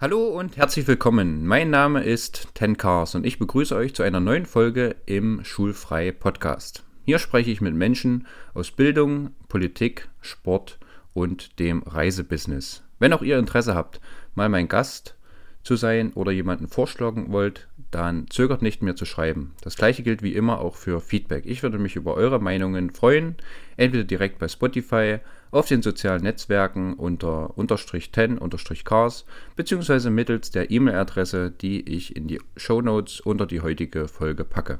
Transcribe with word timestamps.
Hallo 0.00 0.28
und 0.28 0.56
herzlich 0.56 0.86
willkommen. 0.86 1.44
Mein 1.44 1.70
Name 1.70 2.04
ist 2.04 2.54
Ten 2.54 2.76
Cars 2.76 3.16
und 3.16 3.26
ich 3.26 3.40
begrüße 3.40 3.74
euch 3.74 3.96
zu 3.96 4.04
einer 4.04 4.20
neuen 4.20 4.46
Folge 4.46 4.94
im 5.06 5.42
Schulfrei 5.42 6.12
Podcast. 6.12 6.84
Hier 7.04 7.18
spreche 7.18 7.50
ich 7.50 7.60
mit 7.60 7.74
Menschen 7.74 8.28
aus 8.54 8.70
Bildung, 8.70 9.30
Politik, 9.48 10.08
Sport 10.20 10.78
und 11.14 11.58
dem 11.58 11.82
Reisebusiness. 11.82 12.84
Wenn 13.00 13.12
auch 13.12 13.22
ihr 13.22 13.40
Interesse 13.40 13.74
habt, 13.74 14.00
mal 14.36 14.48
mein 14.48 14.68
Gast 14.68 15.16
zu 15.64 15.74
sein 15.74 16.12
oder 16.12 16.30
jemanden 16.30 16.68
vorschlagen 16.68 17.32
wollt, 17.32 17.66
dann 17.90 18.30
zögert 18.30 18.62
nicht 18.62 18.82
mehr 18.82 18.94
zu 18.94 19.04
schreiben. 19.04 19.56
Das 19.62 19.74
gleiche 19.74 20.04
gilt 20.04 20.22
wie 20.22 20.36
immer 20.36 20.60
auch 20.60 20.76
für 20.76 21.00
Feedback. 21.00 21.44
Ich 21.44 21.64
würde 21.64 21.80
mich 21.80 21.96
über 21.96 22.14
eure 22.14 22.38
Meinungen 22.38 22.90
freuen, 22.90 23.34
entweder 23.76 24.04
direkt 24.04 24.38
bei 24.38 24.46
Spotify, 24.46 25.18
auf 25.50 25.66
den 25.66 25.82
sozialen 25.82 26.22
Netzwerken 26.22 26.94
unter 26.94 27.56
unterstrich 27.56 28.12
10 28.12 28.38
unterstrich 28.38 28.84
cars, 28.84 29.24
beziehungsweise 29.56 30.10
mittels 30.10 30.50
der 30.50 30.70
E-Mail-Adresse, 30.70 31.50
die 31.50 31.88
ich 31.88 32.16
in 32.16 32.28
die 32.28 32.40
Show 32.56 32.80
Notes 32.80 33.20
unter 33.20 33.46
die 33.46 33.60
heutige 33.60 34.08
Folge 34.08 34.44
packe. 34.44 34.78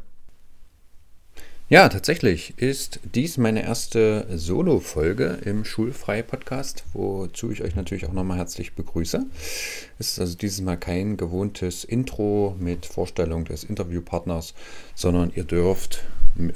Ja, 1.70 1.90
tatsächlich 1.90 2.54
ist 2.56 3.00
dies 3.14 3.36
meine 3.36 3.62
erste 3.62 4.26
Solo-Folge 4.34 5.40
im 5.44 5.66
Schulfrei-Podcast, 5.66 6.84
wozu 6.94 7.50
ich 7.50 7.62
euch 7.62 7.76
natürlich 7.76 8.06
auch 8.06 8.14
nochmal 8.14 8.38
herzlich 8.38 8.72
begrüße. 8.72 9.26
Es 9.98 10.12
ist 10.12 10.18
also 10.18 10.34
dieses 10.34 10.62
Mal 10.62 10.78
kein 10.78 11.18
gewohntes 11.18 11.84
Intro 11.84 12.56
mit 12.58 12.86
Vorstellung 12.86 13.44
des 13.44 13.64
Interviewpartners, 13.64 14.54
sondern 14.94 15.30
ihr 15.34 15.44
dürft 15.44 16.04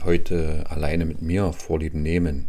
heute 0.02 0.65
alleine 0.71 1.04
mit 1.04 1.21
mir 1.21 1.52
Vorlieben 1.52 2.01
nehmen. 2.01 2.47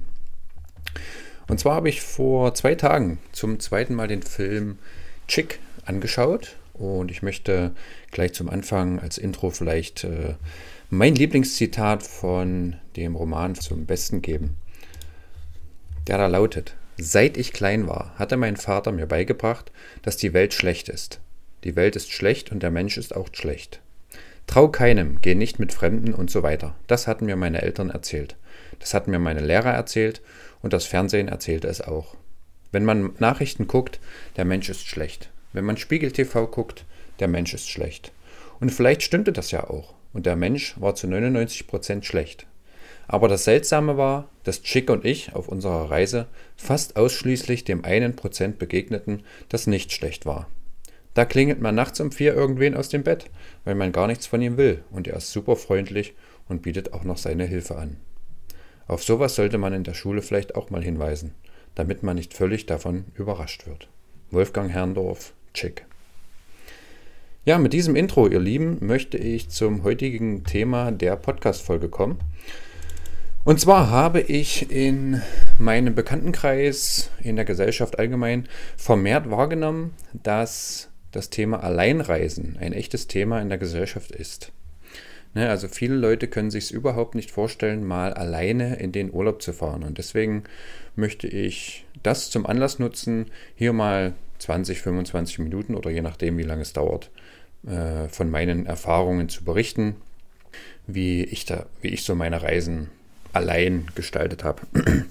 Und 1.47 1.59
zwar 1.59 1.75
habe 1.75 1.89
ich 1.89 2.01
vor 2.01 2.53
zwei 2.53 2.75
Tagen 2.75 3.19
zum 3.31 3.59
zweiten 3.59 3.95
Mal 3.95 4.07
den 4.07 4.23
Film 4.23 4.77
Chick 5.27 5.59
angeschaut 5.85 6.55
und 6.73 7.11
ich 7.11 7.21
möchte 7.21 7.71
gleich 8.11 8.33
zum 8.33 8.49
Anfang 8.49 8.99
als 8.99 9.17
Intro 9.17 9.49
vielleicht 9.49 10.03
äh, 10.03 10.35
mein 10.89 11.15
Lieblingszitat 11.15 12.03
von 12.03 12.75
dem 12.95 13.15
Roman 13.15 13.55
zum 13.55 13.85
Besten 13.85 14.21
geben. 14.21 14.55
Der 16.07 16.17
da 16.17 16.27
lautet, 16.27 16.75
seit 16.97 17.37
ich 17.37 17.53
klein 17.53 17.87
war, 17.87 18.13
hatte 18.17 18.37
mein 18.37 18.57
Vater 18.57 18.91
mir 18.91 19.05
beigebracht, 19.05 19.71
dass 20.01 20.17
die 20.17 20.33
Welt 20.33 20.53
schlecht 20.53 20.89
ist. 20.89 21.19
Die 21.63 21.75
Welt 21.75 21.95
ist 21.95 22.11
schlecht 22.11 22.51
und 22.51 22.61
der 22.61 22.71
Mensch 22.71 22.97
ist 22.97 23.15
auch 23.15 23.29
schlecht. 23.31 23.79
Trau 24.47 24.67
keinem, 24.67 25.19
geh 25.21 25.35
nicht 25.35 25.59
mit 25.59 25.71
Fremden 25.71 26.13
und 26.13 26.29
so 26.29 26.43
weiter. 26.43 26.75
Das 26.87 27.07
hatten 27.07 27.25
mir 27.25 27.37
meine 27.37 27.61
Eltern 27.61 27.89
erzählt. 27.89 28.35
Das 28.79 28.93
hatten 28.93 29.11
mir 29.11 29.19
meine 29.19 29.39
Lehrer 29.39 29.71
erzählt 29.71 30.21
und 30.63 30.73
das 30.73 30.85
Fernsehen 30.85 31.27
erzählte 31.27 31.67
es 31.67 31.81
auch. 31.81 32.15
Wenn 32.71 32.85
man 32.85 33.11
Nachrichten 33.19 33.67
guckt, 33.67 33.99
der 34.35 34.45
Mensch 34.45 34.67
ist 34.69 34.87
schlecht. 34.87 35.29
Wenn 35.51 35.65
man 35.65 35.77
Spiegel 35.77 36.11
TV 36.11 36.47
guckt, 36.47 36.85
der 37.19 37.27
Mensch 37.27 37.53
ist 37.53 37.69
schlecht. 37.69 38.11
Und 38.59 38.71
vielleicht 38.71 39.03
stimmte 39.03 39.31
das 39.31 39.51
ja 39.51 39.69
auch 39.69 39.93
und 40.13 40.25
der 40.25 40.35
Mensch 40.35 40.79
war 40.79 40.95
zu 40.95 41.05
99% 41.05 42.03
schlecht. 42.03 42.47
Aber 43.07 43.27
das 43.27 43.43
Seltsame 43.43 43.97
war, 43.97 44.29
dass 44.43 44.63
Chick 44.63 44.89
und 44.89 45.05
ich 45.05 45.35
auf 45.35 45.49
unserer 45.49 45.91
Reise 45.91 46.27
fast 46.55 46.95
ausschließlich 46.95 47.65
dem 47.65 47.83
einen 47.83 48.15
Prozent 48.15 48.57
begegneten, 48.57 49.23
das 49.49 49.67
nicht 49.67 49.91
schlecht 49.91 50.25
war. 50.25 50.47
Da 51.13 51.25
klingelt 51.25 51.61
man 51.61 51.75
nachts 51.75 51.99
um 51.99 52.11
vier 52.11 52.33
irgendwen 52.33 52.75
aus 52.75 52.89
dem 52.89 53.03
Bett, 53.03 53.29
weil 53.65 53.75
man 53.75 53.91
gar 53.91 54.07
nichts 54.07 54.25
von 54.25 54.41
ihm 54.41 54.57
will 54.57 54.83
und 54.89 55.07
er 55.07 55.17
ist 55.17 55.31
super 55.31 55.55
freundlich 55.55 56.15
und 56.47 56.61
bietet 56.61 56.93
auch 56.93 57.03
noch 57.03 57.17
seine 57.17 57.45
Hilfe 57.45 57.75
an. 57.75 57.97
Auf 58.93 59.03
sowas 59.03 59.33
sollte 59.33 59.57
man 59.57 59.73
in 59.73 59.83
der 59.83 59.95
Schule 59.95 60.21
vielleicht 60.21 60.53
auch 60.53 60.69
mal 60.69 60.83
hinweisen, 60.83 61.33
damit 61.73 62.03
man 62.03 62.15
nicht 62.15 62.35
völlig 62.35 62.67
davon 62.67 63.05
überrascht 63.15 63.65
wird. 63.65 63.89
Wolfgang 64.29 64.71
Herrndorf, 64.71 65.33
Chick. 65.55 65.87
Ja, 67.43 67.57
mit 67.57 67.73
diesem 67.73 67.95
Intro, 67.95 68.27
ihr 68.27 68.39
Lieben, 68.39 68.77
möchte 68.81 69.17
ich 69.17 69.49
zum 69.49 69.83
heutigen 69.83 70.43
Thema 70.43 70.91
der 70.91 71.15
Podcast-Folge 71.15 71.89
kommen. 71.89 72.19
Und 73.43 73.59
zwar 73.59 73.89
habe 73.89 74.21
ich 74.21 74.69
in 74.69 75.23
meinem 75.57 75.95
Bekanntenkreis, 75.95 77.09
in 77.19 77.35
der 77.35 77.45
Gesellschaft 77.45 77.97
allgemein, 77.97 78.47
vermehrt 78.77 79.31
wahrgenommen, 79.31 79.95
dass 80.13 80.91
das 81.09 81.31
Thema 81.31 81.63
Alleinreisen 81.63 82.57
ein 82.61 82.73
echtes 82.73 83.07
Thema 83.07 83.41
in 83.41 83.49
der 83.49 83.57
Gesellschaft 83.57 84.11
ist. 84.11 84.51
Ne, 85.35 85.49
also 85.49 85.67
viele 85.67 85.95
Leute 85.95 86.27
können 86.27 86.51
sich 86.51 86.65
es 86.65 86.71
überhaupt 86.71 87.15
nicht 87.15 87.31
vorstellen, 87.31 87.83
mal 87.83 88.13
alleine 88.13 88.75
in 88.75 88.91
den 88.91 89.11
Urlaub 89.11 89.41
zu 89.41 89.51
fahren. 89.51 89.83
Und 89.83 89.97
deswegen 89.97 90.43
möchte 90.95 91.27
ich 91.27 91.85
das 92.03 92.29
zum 92.29 92.45
Anlass 92.45 92.77
nutzen, 92.77 93.25
hier 93.55 93.73
mal 93.73 94.13
20, 94.39 94.81
25 94.81 95.39
Minuten 95.39 95.73
oder 95.75 95.89
je 95.89 96.01
nachdem, 96.01 96.37
wie 96.37 96.43
lange 96.43 96.61
es 96.61 96.73
dauert, 96.73 97.09
äh, 97.65 98.07
von 98.09 98.29
meinen 98.29 98.67
Erfahrungen 98.67 99.27
zu 99.29 99.43
berichten, 99.43 99.95
wie 100.85 101.23
ich, 101.23 101.45
da, 101.45 101.65
wie 101.81 101.89
ich 101.89 102.03
so 102.03 102.13
meine 102.13 102.43
Reisen 102.43 102.89
allein 103.31 103.87
gestaltet 103.95 104.43
habe. 104.43 104.61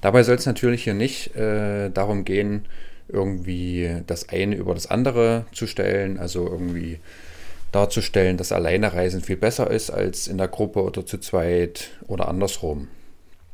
Dabei 0.00 0.22
soll 0.24 0.36
es 0.36 0.46
natürlich 0.46 0.82
hier 0.82 0.94
nicht 0.94 1.36
äh, 1.36 1.90
darum 1.90 2.24
gehen, 2.24 2.66
irgendwie 3.06 4.02
das 4.06 4.28
eine 4.30 4.56
über 4.56 4.74
das 4.74 4.88
andere 4.88 5.44
zu 5.52 5.66
stellen, 5.66 6.18
also 6.18 6.48
irgendwie 6.48 6.98
darzustellen, 7.72 8.36
dass 8.36 8.52
alleine 8.52 8.92
Reisen 8.92 9.20
viel 9.20 9.36
besser 9.36 9.70
ist 9.70 9.90
als 9.90 10.26
in 10.26 10.38
der 10.38 10.48
Gruppe 10.48 10.82
oder 10.82 11.06
zu 11.06 11.18
zweit 11.18 11.90
oder 12.06 12.28
andersrum. 12.28 12.88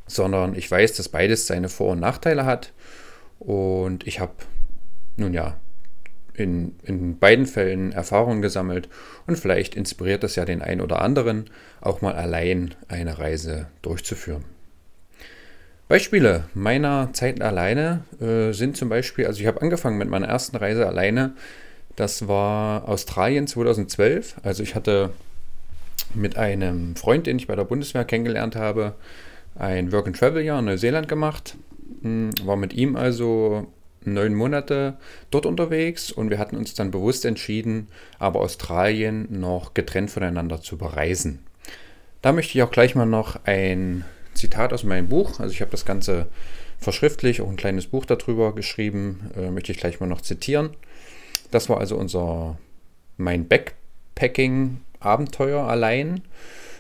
Sondern 0.07 0.55
ich 0.55 0.71
weiß, 0.71 0.95
dass 0.95 1.09
beides 1.09 1.47
seine 1.47 1.69
Vor- 1.69 1.93
und 1.93 2.01
Nachteile 2.01 2.45
hat. 2.45 2.73
Und 3.39 4.07
ich 4.07 4.21
habe, 4.21 4.33
nun 5.17 5.35
ja, 5.35 5.57
in, 6.35 6.77
in 6.83 7.19
beiden 7.19 7.47
Fällen 7.47 7.93
Erfahrungen 7.93 8.43
gesammelt 8.43 8.89
und 9.27 9.39
vielleicht 9.39 9.75
inspiriert 9.75 10.23
das 10.23 10.37
ja 10.37 10.45
den 10.45 10.63
einen 10.63 10.81
oder 10.81 11.03
anderen, 11.03 11.51
auch 11.81 12.03
mal 12.03 12.15
allein 12.15 12.75
eine 12.89 13.19
Reise 13.19 13.69
durchzuführen. 13.83 14.45
Beispiele 15.89 16.45
meiner 16.53 17.11
Zeit 17.13 17.41
alleine 17.41 18.05
äh, 18.21 18.53
sind 18.53 18.77
zum 18.77 18.89
Beispiel, 18.89 19.27
also 19.27 19.41
ich 19.41 19.47
habe 19.47 19.63
angefangen 19.63 19.99
mit 19.99 20.09
meiner 20.09 20.27
ersten 20.27 20.57
Reise 20.57 20.87
alleine, 20.87 21.35
das 21.97 22.29
war 22.29 22.89
Australien 22.89 23.47
2012, 23.47 24.37
also 24.43 24.63
ich 24.63 24.75
hatte 24.75 25.11
mit 26.15 26.37
einem 26.37 26.95
Freund, 26.97 27.27
den 27.27 27.39
ich 27.39 27.47
bei 27.47 27.57
der 27.57 27.65
Bundeswehr 27.65 28.05
kennengelernt 28.05 28.57
habe, 28.57 28.95
ein 29.55 29.93
Work-and-Travel-Jahr 29.93 30.59
in 30.59 30.67
Neuseeland 30.67 31.09
gemacht, 31.09 31.57
hm, 32.03 32.31
war 32.45 32.57
mit 32.57 32.75
ihm 32.75 32.97
also 32.97 33.67
neun 34.05 34.35
Monate 34.35 34.99
dort 35.31 35.47
unterwegs 35.47 36.13
und 36.13 36.31
wir 36.31 36.39
hatten 36.39 36.57
uns 36.57 36.75
dann 36.75 36.91
bewusst 36.91 37.25
entschieden, 37.25 37.89
aber 38.19 38.41
Australien 38.41 39.27
noch 39.31 39.75
getrennt 39.75 40.11
voneinander 40.11 40.61
zu 40.61 40.79
bereisen. 40.79 41.41
Da 42.23 42.33
möchte 42.33 42.57
ich 42.57 42.63
auch 42.63 42.71
gleich 42.71 42.95
mal 42.95 43.07
noch 43.07 43.41
ein 43.45 44.05
Zitat 44.35 44.73
aus 44.73 44.85
meinem 44.85 45.09
Buch, 45.09 45.41
also 45.41 45.53
ich 45.53 45.61
habe 45.61 45.71
das 45.71 45.85
Ganze 45.85 46.27
verschriftlich, 46.79 47.41
auch 47.41 47.49
ein 47.49 47.57
kleines 47.57 47.87
Buch 47.87 48.05
darüber 48.05 48.55
geschrieben, 48.55 49.31
äh, 49.37 49.51
möchte 49.51 49.73
ich 49.73 49.79
gleich 49.79 49.99
mal 49.99 50.07
noch 50.07 50.21
zitieren. 50.21 50.71
Das 51.51 51.69
war 51.69 51.79
also 51.79 51.97
unser 51.97 52.57
mein 53.17 53.49
Backpacking-Abenteuer 53.49 55.67
allein. 55.67 56.23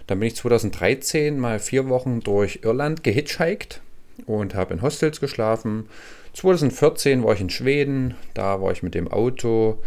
Dann 0.06 0.20
bin 0.20 0.28
ich 0.28 0.36
2013 0.36 1.36
mal 1.38 1.58
vier 1.58 1.88
Wochen 1.88 2.20
durch 2.20 2.60
Irland 2.62 3.02
gehitchhiked 3.02 3.80
und 4.26 4.54
habe 4.54 4.74
in 4.74 4.82
Hostels 4.82 5.18
geschlafen 5.20 5.88
2014 6.36 7.24
war 7.24 7.32
ich 7.32 7.40
in 7.40 7.48
Schweden, 7.48 8.14
da 8.34 8.60
war 8.60 8.70
ich 8.70 8.82
mit 8.82 8.94
dem 8.94 9.08
Auto 9.08 9.82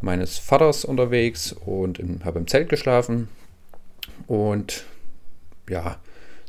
meines 0.00 0.38
Vaters 0.38 0.86
unterwegs 0.86 1.52
und 1.52 2.00
habe 2.24 2.38
im 2.38 2.46
Zelt 2.46 2.70
geschlafen. 2.70 3.28
Und 4.26 4.86
ja, 5.68 5.98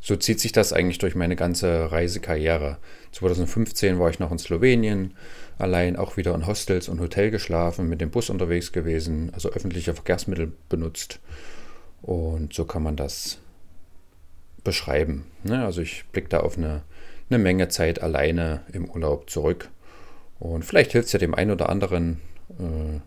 so 0.01 0.15
zieht 0.15 0.39
sich 0.39 0.51
das 0.51 0.73
eigentlich 0.73 0.97
durch 0.97 1.15
meine 1.15 1.35
ganze 1.35 1.91
Reisekarriere. 1.91 2.77
2015 3.11 3.99
war 3.99 4.09
ich 4.09 4.19
noch 4.19 4.31
in 4.31 4.39
Slowenien, 4.39 5.13
allein 5.57 5.95
auch 5.95 6.17
wieder 6.17 6.35
in 6.35 6.47
Hostels 6.47 6.89
und 6.89 6.99
Hotel 6.99 7.31
geschlafen, 7.31 7.87
mit 7.87 8.01
dem 8.01 8.11
Bus 8.11 8.29
unterwegs 8.29 8.71
gewesen, 8.71 9.31
also 9.33 9.49
öffentliche 9.51 9.93
Verkehrsmittel 9.93 10.51
benutzt. 10.69 11.19
Und 12.01 12.53
so 12.53 12.65
kann 12.65 12.83
man 12.83 12.95
das 12.95 13.37
beschreiben. 14.63 15.25
Ne? 15.43 15.63
Also 15.63 15.81
ich 15.81 16.05
blicke 16.11 16.29
da 16.29 16.39
auf 16.39 16.57
eine 16.57 16.81
eine 17.31 17.41
Menge 17.41 17.69
Zeit 17.69 18.01
alleine 18.01 18.61
im 18.73 18.89
Urlaub 18.89 19.29
zurück. 19.29 19.69
Und 20.39 20.65
vielleicht 20.65 20.91
hilft 20.91 21.07
es 21.07 21.13
ja 21.13 21.19
dem 21.19 21.33
einen 21.33 21.51
oder 21.51 21.69
anderen 21.69 22.19
äh, 22.59 22.99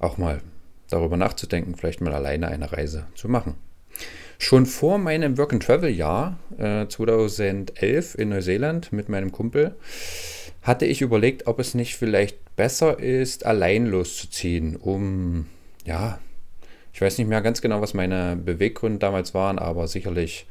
auch 0.00 0.18
mal 0.18 0.40
darüber 0.88 1.16
nachzudenken, 1.16 1.76
vielleicht 1.76 2.00
mal 2.00 2.12
alleine 2.12 2.48
eine 2.48 2.72
Reise 2.72 3.06
zu 3.14 3.28
machen. 3.28 3.54
Schon 4.42 4.66
vor 4.66 4.98
meinem 4.98 5.38
Work-and-Travel-Jahr 5.38 6.36
äh, 6.58 6.88
2011 6.88 8.16
in 8.16 8.30
Neuseeland 8.30 8.92
mit 8.92 9.08
meinem 9.08 9.30
Kumpel 9.30 9.76
hatte 10.62 10.84
ich 10.84 11.00
überlegt, 11.00 11.46
ob 11.46 11.60
es 11.60 11.74
nicht 11.74 11.94
vielleicht 11.94 12.56
besser 12.56 12.98
ist, 12.98 13.46
allein 13.46 13.86
loszuziehen, 13.86 14.74
um, 14.74 15.46
ja, 15.84 16.18
ich 16.92 17.00
weiß 17.00 17.18
nicht 17.18 17.28
mehr 17.28 17.40
ganz 17.40 17.62
genau, 17.62 17.80
was 17.82 17.94
meine 17.94 18.34
Beweggründe 18.34 18.98
damals 18.98 19.32
waren, 19.32 19.60
aber 19.60 19.86
sicherlich 19.86 20.46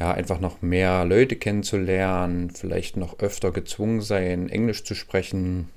ja, 0.00 0.10
einfach 0.10 0.40
noch 0.40 0.60
mehr 0.60 1.04
Leute 1.04 1.36
kennenzulernen, 1.36 2.50
vielleicht 2.50 2.96
noch 2.96 3.20
öfter 3.20 3.52
gezwungen 3.52 4.00
sein, 4.00 4.48
Englisch 4.48 4.82
zu 4.82 4.96
sprechen. 4.96 5.70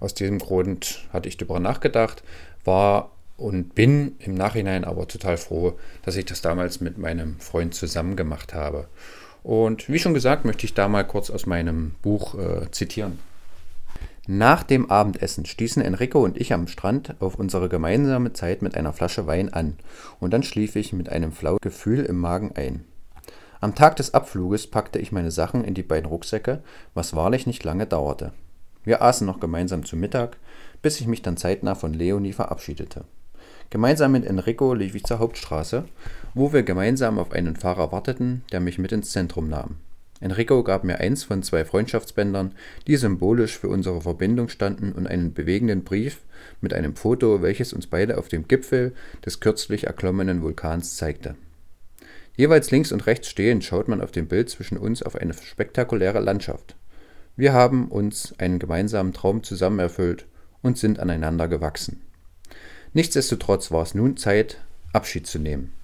Aus 0.00 0.12
diesem 0.12 0.40
Grund 0.40 1.06
hatte 1.12 1.28
ich 1.28 1.36
darüber 1.36 1.60
nachgedacht, 1.60 2.24
war 2.64 3.12
und 3.36 3.74
bin 3.74 4.16
im 4.18 4.34
Nachhinein 4.34 4.84
aber 4.84 5.08
total 5.08 5.36
froh, 5.36 5.78
dass 6.02 6.16
ich 6.16 6.24
das 6.24 6.42
damals 6.42 6.80
mit 6.80 6.98
meinem 6.98 7.38
Freund 7.38 7.74
zusammen 7.74 8.16
gemacht 8.16 8.54
habe. 8.54 8.88
Und 9.42 9.88
wie 9.88 9.98
schon 9.98 10.14
gesagt, 10.14 10.44
möchte 10.44 10.66
ich 10.66 10.74
da 10.74 10.88
mal 10.88 11.06
kurz 11.06 11.30
aus 11.30 11.46
meinem 11.46 11.94
Buch 12.02 12.34
äh, 12.34 12.70
zitieren. 12.70 13.18
Nach 14.26 14.64
dem 14.64 14.90
Abendessen 14.90 15.46
stießen 15.46 15.82
Enrico 15.82 16.24
und 16.24 16.36
ich 16.36 16.52
am 16.52 16.66
Strand 16.66 17.14
auf 17.20 17.36
unsere 17.36 17.68
gemeinsame 17.68 18.32
Zeit 18.32 18.60
mit 18.60 18.76
einer 18.76 18.92
Flasche 18.92 19.28
Wein 19.28 19.52
an, 19.52 19.76
und 20.18 20.32
dann 20.32 20.42
schlief 20.42 20.74
ich 20.74 20.92
mit 20.92 21.08
einem 21.08 21.30
flauen 21.30 21.58
Gefühl 21.62 22.04
im 22.04 22.18
Magen 22.18 22.50
ein. 22.56 22.84
Am 23.60 23.76
Tag 23.76 23.96
des 23.96 24.14
Abfluges 24.14 24.66
packte 24.66 24.98
ich 24.98 25.12
meine 25.12 25.30
Sachen 25.30 25.62
in 25.62 25.74
die 25.74 25.84
beiden 25.84 26.08
Rucksäcke, 26.08 26.62
was 26.94 27.14
wahrlich 27.14 27.46
nicht 27.46 27.62
lange 27.62 27.86
dauerte. 27.86 28.32
Wir 28.82 29.00
aßen 29.00 29.26
noch 29.26 29.38
gemeinsam 29.38 29.84
zu 29.84 29.96
Mittag, 29.96 30.38
bis 30.82 31.00
ich 31.00 31.06
mich 31.06 31.22
dann 31.22 31.36
zeitnah 31.36 31.76
von 31.76 31.94
Leonie 31.94 32.32
verabschiedete. 32.32 33.04
Gemeinsam 33.70 34.12
mit 34.12 34.24
Enrico 34.24 34.74
lief 34.74 34.94
ich 34.94 35.04
zur 35.04 35.18
Hauptstraße, 35.18 35.84
wo 36.34 36.52
wir 36.52 36.62
gemeinsam 36.62 37.18
auf 37.18 37.32
einen 37.32 37.56
Fahrer 37.56 37.90
warteten, 37.90 38.44
der 38.52 38.60
mich 38.60 38.78
mit 38.78 38.92
ins 38.92 39.10
Zentrum 39.10 39.48
nahm. 39.48 39.76
Enrico 40.20 40.62
gab 40.62 40.84
mir 40.84 40.98
eins 40.98 41.24
von 41.24 41.42
zwei 41.42 41.64
Freundschaftsbändern, 41.64 42.52
die 42.86 42.96
symbolisch 42.96 43.58
für 43.58 43.68
unsere 43.68 44.00
Verbindung 44.00 44.48
standen, 44.48 44.92
und 44.92 45.06
einen 45.06 45.34
bewegenden 45.34 45.84
Brief 45.84 46.20
mit 46.60 46.72
einem 46.72 46.96
Foto, 46.96 47.42
welches 47.42 47.72
uns 47.72 47.86
beide 47.86 48.18
auf 48.18 48.28
dem 48.28 48.48
Gipfel 48.48 48.94
des 49.24 49.40
kürzlich 49.40 49.86
erklommenen 49.86 50.42
Vulkans 50.42 50.96
zeigte. 50.96 51.34
Jeweils 52.36 52.70
links 52.70 52.92
und 52.92 53.06
rechts 53.06 53.28
stehend 53.28 53.64
schaut 53.64 53.88
man 53.88 54.00
auf 54.00 54.12
dem 54.12 54.28
Bild 54.28 54.48
zwischen 54.48 54.78
uns 54.78 55.02
auf 55.02 55.16
eine 55.16 55.34
spektakuläre 55.34 56.20
Landschaft. 56.20 56.76
Wir 57.34 57.52
haben 57.52 57.88
uns 57.88 58.34
einen 58.38 58.58
gemeinsamen 58.58 59.12
Traum 59.12 59.42
zusammen 59.42 59.78
erfüllt 59.78 60.26
und 60.62 60.78
sind 60.78 60.98
aneinander 60.98 61.48
gewachsen. 61.48 62.00
Nichtsdestotrotz 62.96 63.70
war 63.72 63.82
es 63.82 63.94
nun 63.94 64.16
Zeit, 64.16 64.56
Abschied 64.94 65.26
zu 65.26 65.38
nehmen. 65.38 65.74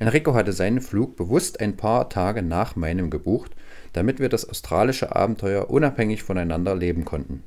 Enrico 0.00 0.34
hatte 0.34 0.52
seinen 0.52 0.80
Flug 0.80 1.14
bewusst 1.14 1.60
ein 1.60 1.76
paar 1.76 2.08
Tage 2.08 2.42
nach 2.42 2.74
meinem 2.74 3.10
gebucht, 3.10 3.52
damit 3.92 4.18
wir 4.18 4.28
das 4.28 4.48
australische 4.48 5.14
Abenteuer 5.14 5.70
unabhängig 5.70 6.24
voneinander 6.24 6.74
leben 6.74 7.04
konnten. 7.04 7.44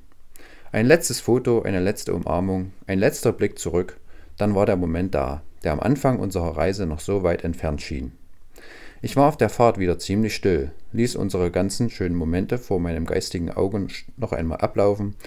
Ein 0.72 0.86
letztes 0.86 1.20
Foto, 1.20 1.62
eine 1.62 1.82
letzte 1.82 2.14
Umarmung, 2.14 2.72
ein 2.88 3.00
letzter 3.00 3.34
Blick 3.34 3.60
zurück, 3.60 3.98
dann 4.38 4.56
war 4.56 4.66
der 4.66 4.78
Moment 4.78 5.14
da, 5.14 5.42
der 5.66 5.74
am 5.74 5.82
Anfang 5.82 6.18
unserer 6.18 6.56
Reise 6.56 6.86
noch 6.86 7.02
so 7.02 7.22
weit 7.22 7.44
entfernt 7.44 7.82
schien. 7.82 8.14
Ich 9.02 9.18
war 9.18 9.28
auf 9.28 9.36
der 9.36 9.50
Fahrt 9.50 9.78
wieder 9.78 10.00
ziemlich 10.00 10.36
still, 10.36 10.72
ließ 10.94 11.18
unsere 11.18 11.52
ganzen 11.52 11.90
schönen 11.90 12.16
Momente 12.16 12.58
vor 12.58 12.80
meinem 12.80 13.06
geistigen 13.06 13.52
Auge 13.52 13.88
noch 14.16 14.32
einmal 14.32 14.60
ablaufen 14.60 15.18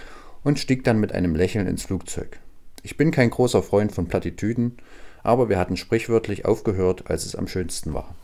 und 0.42 0.58
stieg 0.58 0.84
dann 0.84 1.00
mit 1.00 1.12
einem 1.12 1.36
Lächeln 1.36 1.66
ins 1.66 1.82
Flugzeug. 1.82 2.40
Ich 2.84 2.98
bin 2.98 3.10
kein 3.10 3.30
großer 3.30 3.62
Freund 3.62 3.92
von 3.92 4.08
Plattitüden, 4.08 4.76
aber 5.22 5.48
wir 5.48 5.58
hatten 5.58 5.78
sprichwörtlich 5.78 6.44
aufgehört, 6.44 7.10
als 7.10 7.24
es 7.24 7.34
am 7.34 7.48
schönsten 7.48 7.94
war. 7.94 8.14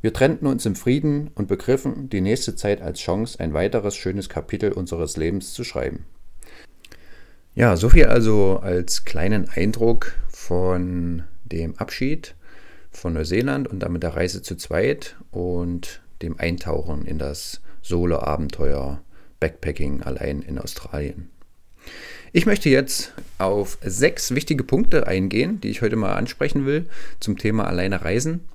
Wir 0.00 0.12
trennten 0.12 0.48
uns 0.48 0.66
im 0.66 0.74
Frieden 0.74 1.30
und 1.36 1.46
begriffen 1.46 2.10
die 2.10 2.20
nächste 2.20 2.56
Zeit 2.56 2.82
als 2.82 2.98
Chance, 2.98 3.38
ein 3.38 3.54
weiteres 3.54 3.94
schönes 3.94 4.28
Kapitel 4.28 4.72
unseres 4.72 5.16
Lebens 5.16 5.52
zu 5.54 5.62
schreiben. 5.62 6.04
Ja, 7.54 7.76
soviel 7.76 8.06
also 8.06 8.58
als 8.60 9.04
kleinen 9.04 9.48
Eindruck 9.48 10.14
von 10.30 11.22
dem 11.44 11.78
Abschied 11.78 12.34
von 12.90 13.12
Neuseeland 13.12 13.68
und 13.68 13.78
damit 13.78 14.02
der 14.02 14.16
Reise 14.16 14.42
zu 14.42 14.56
zweit 14.56 15.14
und 15.30 16.02
dem 16.22 16.40
Eintauchen 16.40 17.04
in 17.04 17.20
das 17.20 17.60
Solo-Abenteuer 17.82 19.00
Backpacking 19.38 20.02
allein 20.02 20.42
in 20.42 20.58
Australien. 20.58 21.30
Ich 22.36 22.44
möchte 22.44 22.68
jetzt 22.68 23.14
auf 23.38 23.78
sechs 23.82 24.34
wichtige 24.34 24.62
Punkte 24.62 25.06
eingehen, 25.06 25.58
die 25.58 25.70
ich 25.70 25.80
heute 25.80 25.96
mal 25.96 26.12
ansprechen 26.12 26.66
will 26.66 26.84
zum 27.18 27.38
Thema 27.38 27.66
alleine 27.66 28.04
reisen, 28.04 28.46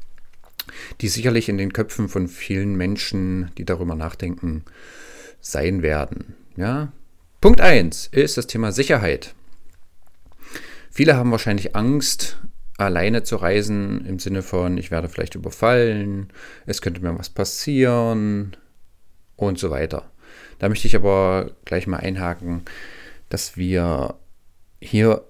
die 1.01 1.07
sicherlich 1.07 1.50
in 1.50 1.57
den 1.57 1.74
Köpfen 1.74 2.07
von 2.07 2.28
vielen 2.28 2.75
Menschen, 2.75 3.50
die 3.57 3.66
darüber 3.66 3.95
nachdenken, 3.95 4.66
sein 5.39 5.81
werden. 5.81 6.36
Ja? 6.56 6.92
Punkt 7.42 7.60
1 7.60 8.10
ist 8.12 8.38
das 8.38 8.45
Thema 8.45 8.72
Sicherheit. 8.72 9.33
Viele 10.92 11.16
haben 11.16 11.31
wahrscheinlich 11.31 11.75
Angst, 11.75 12.38
alleine 12.77 13.24
zu 13.24 13.38
reisen, 13.38 14.06
im 14.06 14.19
Sinne 14.19 14.44
von, 14.44 14.77
ich 14.77 14.92
werde 14.92 15.10
vielleicht 15.10 15.34
überfallen, 15.34 16.31
es 16.68 16.84
könnte 16.84 17.01
mir 17.01 17.18
was 17.18 17.31
passieren 17.31 18.56
und 19.38 19.57
so 19.57 19.72
weiter. 19.72 20.12
Da 20.60 20.69
möchte 20.69 20.86
ich 20.86 20.95
aber 20.95 21.50
gleich 21.66 21.88
mal 21.88 21.98
einhaken, 21.98 22.62
dass 23.33 23.57
wir 23.57 24.16
hier 24.81 25.25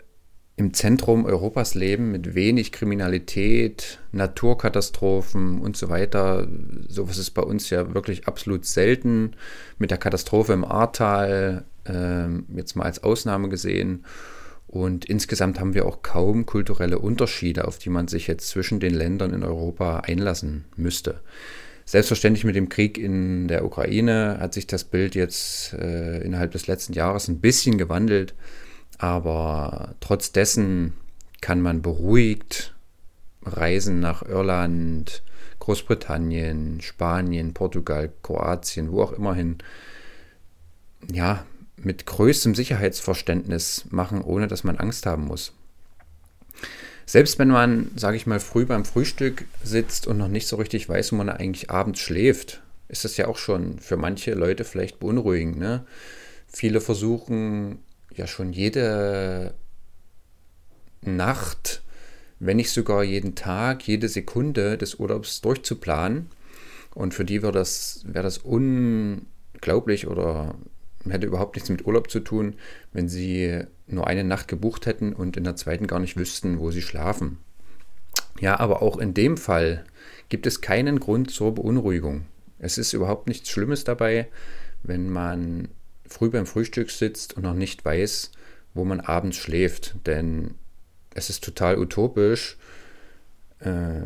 im 0.55 0.73
Zentrum 0.73 1.25
Europas 1.25 1.75
leben 1.75 2.11
mit 2.11 2.35
wenig 2.35 2.71
Kriminalität, 2.71 3.99
Naturkatastrophen 4.11 5.59
und 5.59 5.75
so 5.75 5.89
weiter. 5.89 6.47
Sowas 6.87 7.17
ist 7.17 7.31
bei 7.31 7.41
uns 7.41 7.69
ja 7.69 7.93
wirklich 7.93 8.27
absolut 8.27 8.65
selten. 8.65 9.31
Mit 9.77 9.91
der 9.91 9.97
Katastrophe 9.97 10.53
im 10.53 10.65
Ahrtal 10.65 11.65
äh, 11.85 12.27
jetzt 12.55 12.75
mal 12.75 12.83
als 12.83 13.03
Ausnahme 13.03 13.49
gesehen. 13.49 14.05
Und 14.67 15.05
insgesamt 15.05 15.59
haben 15.59 15.73
wir 15.73 15.85
auch 15.85 16.01
kaum 16.01 16.45
kulturelle 16.45 16.99
Unterschiede, 16.99 17.67
auf 17.67 17.77
die 17.77 17.89
man 17.89 18.07
sich 18.07 18.27
jetzt 18.27 18.47
zwischen 18.47 18.79
den 18.79 18.93
Ländern 18.93 19.33
in 19.33 19.43
Europa 19.43 20.01
einlassen 20.01 20.65
müsste. 20.77 21.21
Selbstverständlich 21.91 22.45
mit 22.45 22.55
dem 22.55 22.69
Krieg 22.69 22.97
in 22.97 23.49
der 23.49 23.65
Ukraine 23.65 24.37
hat 24.39 24.53
sich 24.53 24.65
das 24.65 24.85
Bild 24.85 25.13
jetzt 25.13 25.73
äh, 25.73 26.21
innerhalb 26.21 26.51
des 26.51 26.67
letzten 26.67 26.93
Jahres 26.93 27.27
ein 27.27 27.41
bisschen 27.41 27.77
gewandelt, 27.77 28.33
aber 28.97 29.93
trotz 29.99 30.31
dessen 30.31 30.93
kann 31.41 31.59
man 31.59 31.81
beruhigt 31.81 32.73
reisen 33.43 33.99
nach 33.99 34.23
Irland, 34.23 35.21
Großbritannien, 35.59 36.79
Spanien, 36.79 37.53
Portugal, 37.53 38.09
Kroatien, 38.23 38.89
wo 38.93 39.01
auch 39.01 39.11
immer 39.11 39.35
hin. 39.35 39.57
Ja, 41.11 41.45
mit 41.75 42.05
größtem 42.05 42.55
Sicherheitsverständnis 42.55 43.87
machen, 43.89 44.21
ohne 44.21 44.47
dass 44.47 44.63
man 44.63 44.77
Angst 44.77 45.05
haben 45.05 45.25
muss. 45.25 45.51
Selbst 47.05 47.39
wenn 47.39 47.49
man, 47.49 47.91
sage 47.95 48.17
ich 48.17 48.27
mal, 48.27 48.39
früh 48.39 48.65
beim 48.65 48.85
Frühstück 48.85 49.45
sitzt 49.63 50.07
und 50.07 50.17
noch 50.17 50.27
nicht 50.27 50.47
so 50.47 50.55
richtig 50.55 50.87
weiß, 50.87 51.11
wo 51.11 51.17
man 51.17 51.29
eigentlich 51.29 51.69
abends 51.69 51.99
schläft, 51.99 52.61
ist 52.87 53.05
das 53.05 53.17
ja 53.17 53.27
auch 53.27 53.37
schon 53.37 53.79
für 53.79 53.97
manche 53.97 54.33
Leute 54.33 54.63
vielleicht 54.63 54.99
beunruhigend. 54.99 55.57
Ne? 55.57 55.85
Viele 56.47 56.81
versuchen 56.81 57.79
ja 58.13 58.27
schon 58.27 58.53
jede 58.53 59.53
Nacht, 61.01 61.81
wenn 62.39 62.57
nicht 62.57 62.71
sogar 62.71 63.03
jeden 63.03 63.35
Tag, 63.35 63.87
jede 63.87 64.09
Sekunde 64.09 64.77
des 64.77 64.95
Urlaubs 64.95 65.41
durchzuplanen. 65.41 66.29
Und 66.93 67.13
für 67.13 67.23
die 67.23 67.41
wäre 67.41 67.53
das, 67.53 68.03
wär 68.05 68.23
das 68.23 68.39
unglaublich 68.39 70.07
oder 70.07 70.55
hätte 71.09 71.27
überhaupt 71.27 71.55
nichts 71.55 71.69
mit 71.69 71.85
Urlaub 71.85 72.09
zu 72.11 72.19
tun, 72.19 72.55
wenn 72.93 73.09
sie 73.09 73.63
nur 73.87 74.07
eine 74.07 74.23
Nacht 74.23 74.47
gebucht 74.47 74.85
hätten 74.85 75.13
und 75.13 75.37
in 75.37 75.43
der 75.43 75.55
zweiten 75.55 75.87
gar 75.87 75.99
nicht 75.99 76.17
wüssten, 76.17 76.59
wo 76.59 76.71
sie 76.71 76.81
schlafen. 76.81 77.37
Ja, 78.39 78.59
aber 78.59 78.81
auch 78.81 78.97
in 78.97 79.13
dem 79.13 79.37
Fall 79.37 79.83
gibt 80.29 80.45
es 80.45 80.61
keinen 80.61 80.99
Grund 80.99 81.31
zur 81.31 81.55
Beunruhigung. 81.55 82.25
Es 82.59 82.77
ist 82.77 82.93
überhaupt 82.93 83.27
nichts 83.27 83.49
Schlimmes 83.49 83.83
dabei, 83.83 84.27
wenn 84.83 85.09
man 85.09 85.69
früh 86.07 86.29
beim 86.29 86.45
Frühstück 86.45 86.91
sitzt 86.91 87.35
und 87.35 87.43
noch 87.43 87.53
nicht 87.53 87.83
weiß, 87.83 88.31
wo 88.73 88.85
man 88.85 88.99
abends 88.99 89.37
schläft. 89.37 89.95
Denn 90.05 90.55
es 91.13 91.29
ist 91.29 91.43
total 91.43 91.77
utopisch 91.77 92.57
äh, 93.59 94.01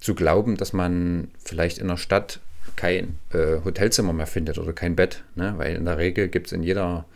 zu 0.00 0.14
glauben, 0.14 0.56
dass 0.56 0.72
man 0.72 1.30
vielleicht 1.42 1.78
in 1.78 1.88
der 1.88 1.96
Stadt 1.96 2.40
kein 2.76 3.18
äh, 3.32 3.60
Hotelzimmer 3.64 4.12
mehr 4.12 4.26
findet 4.26 4.58
oder 4.58 4.72
kein 4.72 4.96
Bett. 4.96 5.24
Ne? 5.34 5.54
Weil 5.56 5.76
in 5.76 5.84
der 5.84 5.98
Regel 5.98 6.28
gibt 6.28 6.48
es 6.48 6.52
in 6.52 6.62
jeder, 6.62 7.06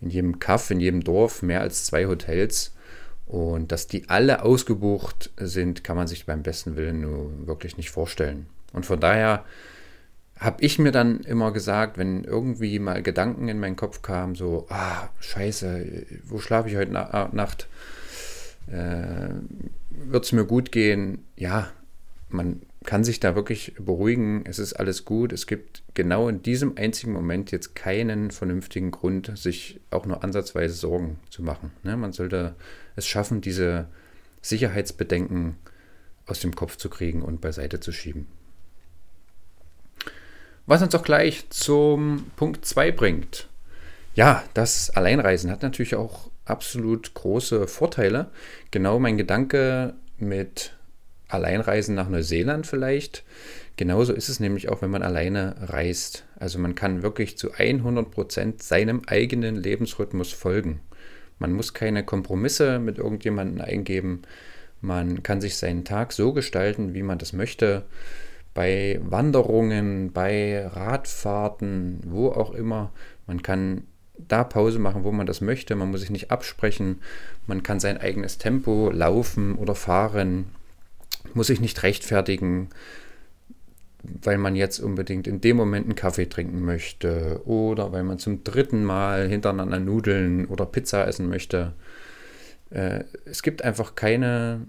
in 0.00 0.10
jedem 0.10 0.38
Kaff, 0.38 0.70
in 0.70 0.80
jedem 0.80 1.04
Dorf 1.04 1.42
mehr 1.42 1.60
als 1.60 1.84
zwei 1.84 2.06
Hotels. 2.06 2.74
Und 3.26 3.72
dass 3.72 3.86
die 3.86 4.08
alle 4.08 4.42
ausgebucht 4.42 5.30
sind, 5.36 5.84
kann 5.84 5.96
man 5.96 6.06
sich 6.06 6.24
beim 6.24 6.42
besten 6.42 6.76
Willen 6.76 7.02
nur 7.02 7.46
wirklich 7.46 7.76
nicht 7.76 7.90
vorstellen. 7.90 8.46
Und 8.72 8.86
von 8.86 9.00
daher 9.00 9.44
habe 10.38 10.62
ich 10.62 10.78
mir 10.78 10.92
dann 10.92 11.20
immer 11.20 11.52
gesagt, 11.52 11.98
wenn 11.98 12.24
irgendwie 12.24 12.78
mal 12.78 13.02
Gedanken 13.02 13.48
in 13.48 13.58
meinen 13.58 13.76
Kopf 13.76 14.02
kamen, 14.02 14.34
so, 14.34 14.66
ah, 14.70 15.08
scheiße, 15.20 16.06
wo 16.24 16.38
schlafe 16.38 16.68
ich 16.68 16.76
heute 16.76 16.92
Na 16.92 17.28
Nacht? 17.32 17.66
Äh, 18.70 19.30
Wird 19.90 20.24
es 20.24 20.32
mir 20.32 20.44
gut 20.44 20.70
gehen? 20.70 21.24
Ja, 21.36 21.70
man 22.28 22.62
kann 22.88 23.04
sich 23.04 23.20
da 23.20 23.34
wirklich 23.34 23.74
beruhigen, 23.78 24.46
es 24.46 24.58
ist 24.58 24.72
alles 24.72 25.04
gut. 25.04 25.34
Es 25.34 25.46
gibt 25.46 25.82
genau 25.92 26.26
in 26.26 26.40
diesem 26.40 26.78
einzigen 26.78 27.12
Moment 27.12 27.50
jetzt 27.50 27.74
keinen 27.74 28.30
vernünftigen 28.30 28.92
Grund, 28.92 29.30
sich 29.36 29.82
auch 29.90 30.06
nur 30.06 30.24
ansatzweise 30.24 30.72
Sorgen 30.72 31.20
zu 31.28 31.42
machen. 31.42 31.70
Ne? 31.82 31.98
Man 31.98 32.14
sollte 32.14 32.54
es 32.96 33.06
schaffen, 33.06 33.42
diese 33.42 33.88
Sicherheitsbedenken 34.40 35.58
aus 36.24 36.40
dem 36.40 36.54
Kopf 36.54 36.78
zu 36.78 36.88
kriegen 36.88 37.20
und 37.20 37.42
beiseite 37.42 37.78
zu 37.78 37.92
schieben. 37.92 38.26
Was 40.64 40.80
uns 40.80 40.94
auch 40.94 41.04
gleich 41.04 41.44
zum 41.50 42.30
Punkt 42.36 42.64
2 42.64 42.90
bringt. 42.92 43.50
Ja, 44.14 44.42
das 44.54 44.88
Alleinreisen 44.88 45.50
hat 45.50 45.60
natürlich 45.60 45.94
auch 45.94 46.30
absolut 46.46 47.12
große 47.12 47.68
Vorteile. 47.68 48.30
Genau 48.70 48.98
mein 48.98 49.18
Gedanke 49.18 49.92
mit 50.16 50.72
Alleinreisen 51.28 51.94
nach 51.94 52.08
Neuseeland 52.08 52.66
vielleicht. 52.66 53.24
Genauso 53.76 54.12
ist 54.12 54.28
es 54.28 54.40
nämlich 54.40 54.68
auch, 54.68 54.82
wenn 54.82 54.90
man 54.90 55.02
alleine 55.02 55.54
reist. 55.60 56.24
Also 56.36 56.58
man 56.58 56.74
kann 56.74 57.02
wirklich 57.02 57.38
zu 57.38 57.52
100 57.52 58.10
Prozent 58.10 58.62
seinem 58.62 59.02
eigenen 59.06 59.56
Lebensrhythmus 59.56 60.32
folgen. 60.32 60.80
Man 61.38 61.52
muss 61.52 61.74
keine 61.74 62.04
Kompromisse 62.04 62.78
mit 62.78 62.98
irgendjemandem 62.98 63.64
eingeben. 63.64 64.22
Man 64.80 65.22
kann 65.22 65.40
sich 65.40 65.56
seinen 65.56 65.84
Tag 65.84 66.12
so 66.12 66.32
gestalten, 66.32 66.94
wie 66.94 67.02
man 67.02 67.18
das 67.18 67.32
möchte. 67.32 67.84
Bei 68.54 68.98
Wanderungen, 69.02 70.12
bei 70.12 70.66
Radfahrten, 70.66 72.00
wo 72.04 72.30
auch 72.30 72.52
immer. 72.52 72.92
Man 73.26 73.42
kann 73.42 73.84
da 74.16 74.42
Pause 74.42 74.78
machen, 74.78 75.04
wo 75.04 75.12
man 75.12 75.26
das 75.26 75.40
möchte. 75.40 75.76
Man 75.76 75.90
muss 75.90 76.00
sich 76.00 76.10
nicht 76.10 76.30
absprechen. 76.30 77.00
Man 77.46 77.62
kann 77.62 77.78
sein 77.78 77.98
eigenes 77.98 78.38
Tempo 78.38 78.90
laufen 78.90 79.54
oder 79.54 79.74
fahren. 79.74 80.46
Muss 81.38 81.46
sich 81.46 81.60
nicht 81.60 81.84
rechtfertigen, 81.84 82.68
weil 84.02 84.38
man 84.38 84.56
jetzt 84.56 84.80
unbedingt 84.80 85.28
in 85.28 85.40
dem 85.40 85.56
Moment 85.56 85.86
einen 85.86 85.94
Kaffee 85.94 86.28
trinken 86.28 86.64
möchte 86.64 87.40
oder 87.44 87.92
weil 87.92 88.02
man 88.02 88.18
zum 88.18 88.42
dritten 88.42 88.82
Mal 88.82 89.28
hintereinander 89.28 89.78
Nudeln 89.78 90.46
oder 90.46 90.66
Pizza 90.66 91.06
essen 91.06 91.28
möchte. 91.28 91.74
Äh, 92.70 93.04
es 93.24 93.44
gibt 93.44 93.62
einfach 93.62 93.94
keine 93.94 94.66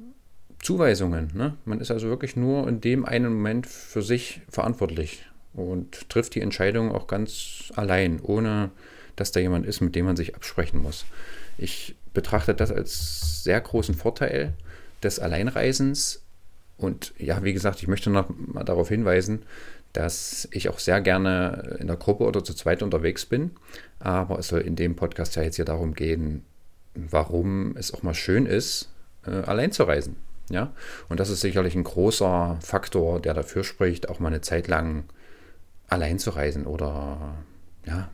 Zuweisungen. 0.61 1.31
Ne? 1.33 1.55
Man 1.65 1.81
ist 1.81 1.89
also 1.89 2.07
wirklich 2.07 2.35
nur 2.35 2.67
in 2.67 2.81
dem 2.81 3.03
einen 3.03 3.33
Moment 3.33 3.65
für 3.65 4.03
sich 4.03 4.41
verantwortlich 4.47 5.25
und 5.55 6.07
trifft 6.07 6.35
die 6.35 6.41
Entscheidung 6.41 6.91
auch 6.91 7.07
ganz 7.07 7.73
allein, 7.75 8.19
ohne 8.21 8.69
dass 9.15 9.31
da 9.31 9.39
jemand 9.39 9.65
ist, 9.65 9.81
mit 9.81 9.95
dem 9.95 10.05
man 10.05 10.17
sich 10.17 10.35
absprechen 10.35 10.83
muss. 10.83 11.05
Ich 11.57 11.95
betrachte 12.13 12.53
das 12.53 12.71
als 12.71 13.43
sehr 13.43 13.59
großen 13.59 13.95
Vorteil 13.95 14.53
des 15.01 15.17
Alleinreisens. 15.17 16.21
Und 16.79 17.13
ja, 17.17 17.43
wie 17.43 17.53
gesagt, 17.53 17.81
ich 17.81 17.87
möchte 17.87 18.09
noch 18.09 18.29
mal 18.29 18.63
darauf 18.63 18.89
hinweisen, 18.89 19.43
dass 19.93 20.47
ich 20.51 20.69
auch 20.69 20.79
sehr 20.79 21.01
gerne 21.01 21.77
in 21.79 21.87
der 21.87 21.97
Gruppe 21.97 22.23
oder 22.23 22.43
zu 22.43 22.53
zweit 22.53 22.81
unterwegs 22.81 23.25
bin. 23.25 23.51
Aber 23.99 24.39
es 24.39 24.47
soll 24.47 24.61
in 24.61 24.75
dem 24.75 24.95
Podcast 24.95 25.35
ja 25.35 25.43
jetzt 25.43 25.57
hier 25.57 25.65
darum 25.65 25.93
gehen, 25.93 26.45
warum 26.95 27.75
es 27.75 27.93
auch 27.93 28.01
mal 28.01 28.13
schön 28.13 28.45
ist, 28.45 28.89
äh, 29.25 29.31
allein 29.31 29.71
zu 29.71 29.83
reisen. 29.83 30.15
Ja? 30.49 30.71
Und 31.09 31.19
das 31.19 31.29
ist 31.29 31.41
sicherlich 31.41 31.75
ein 31.75 31.83
großer 31.83 32.57
Faktor, 32.61 33.19
der 33.19 33.33
dafür 33.33 33.63
spricht, 33.63 34.09
auch 34.09 34.19
mal 34.19 34.29
eine 34.29 34.41
Zeit 34.41 34.67
lang 34.67 35.03
allein 35.87 36.17
zu 36.17 36.29
reisen 36.29 36.65
oder 36.65 37.35
ja, 37.85 38.09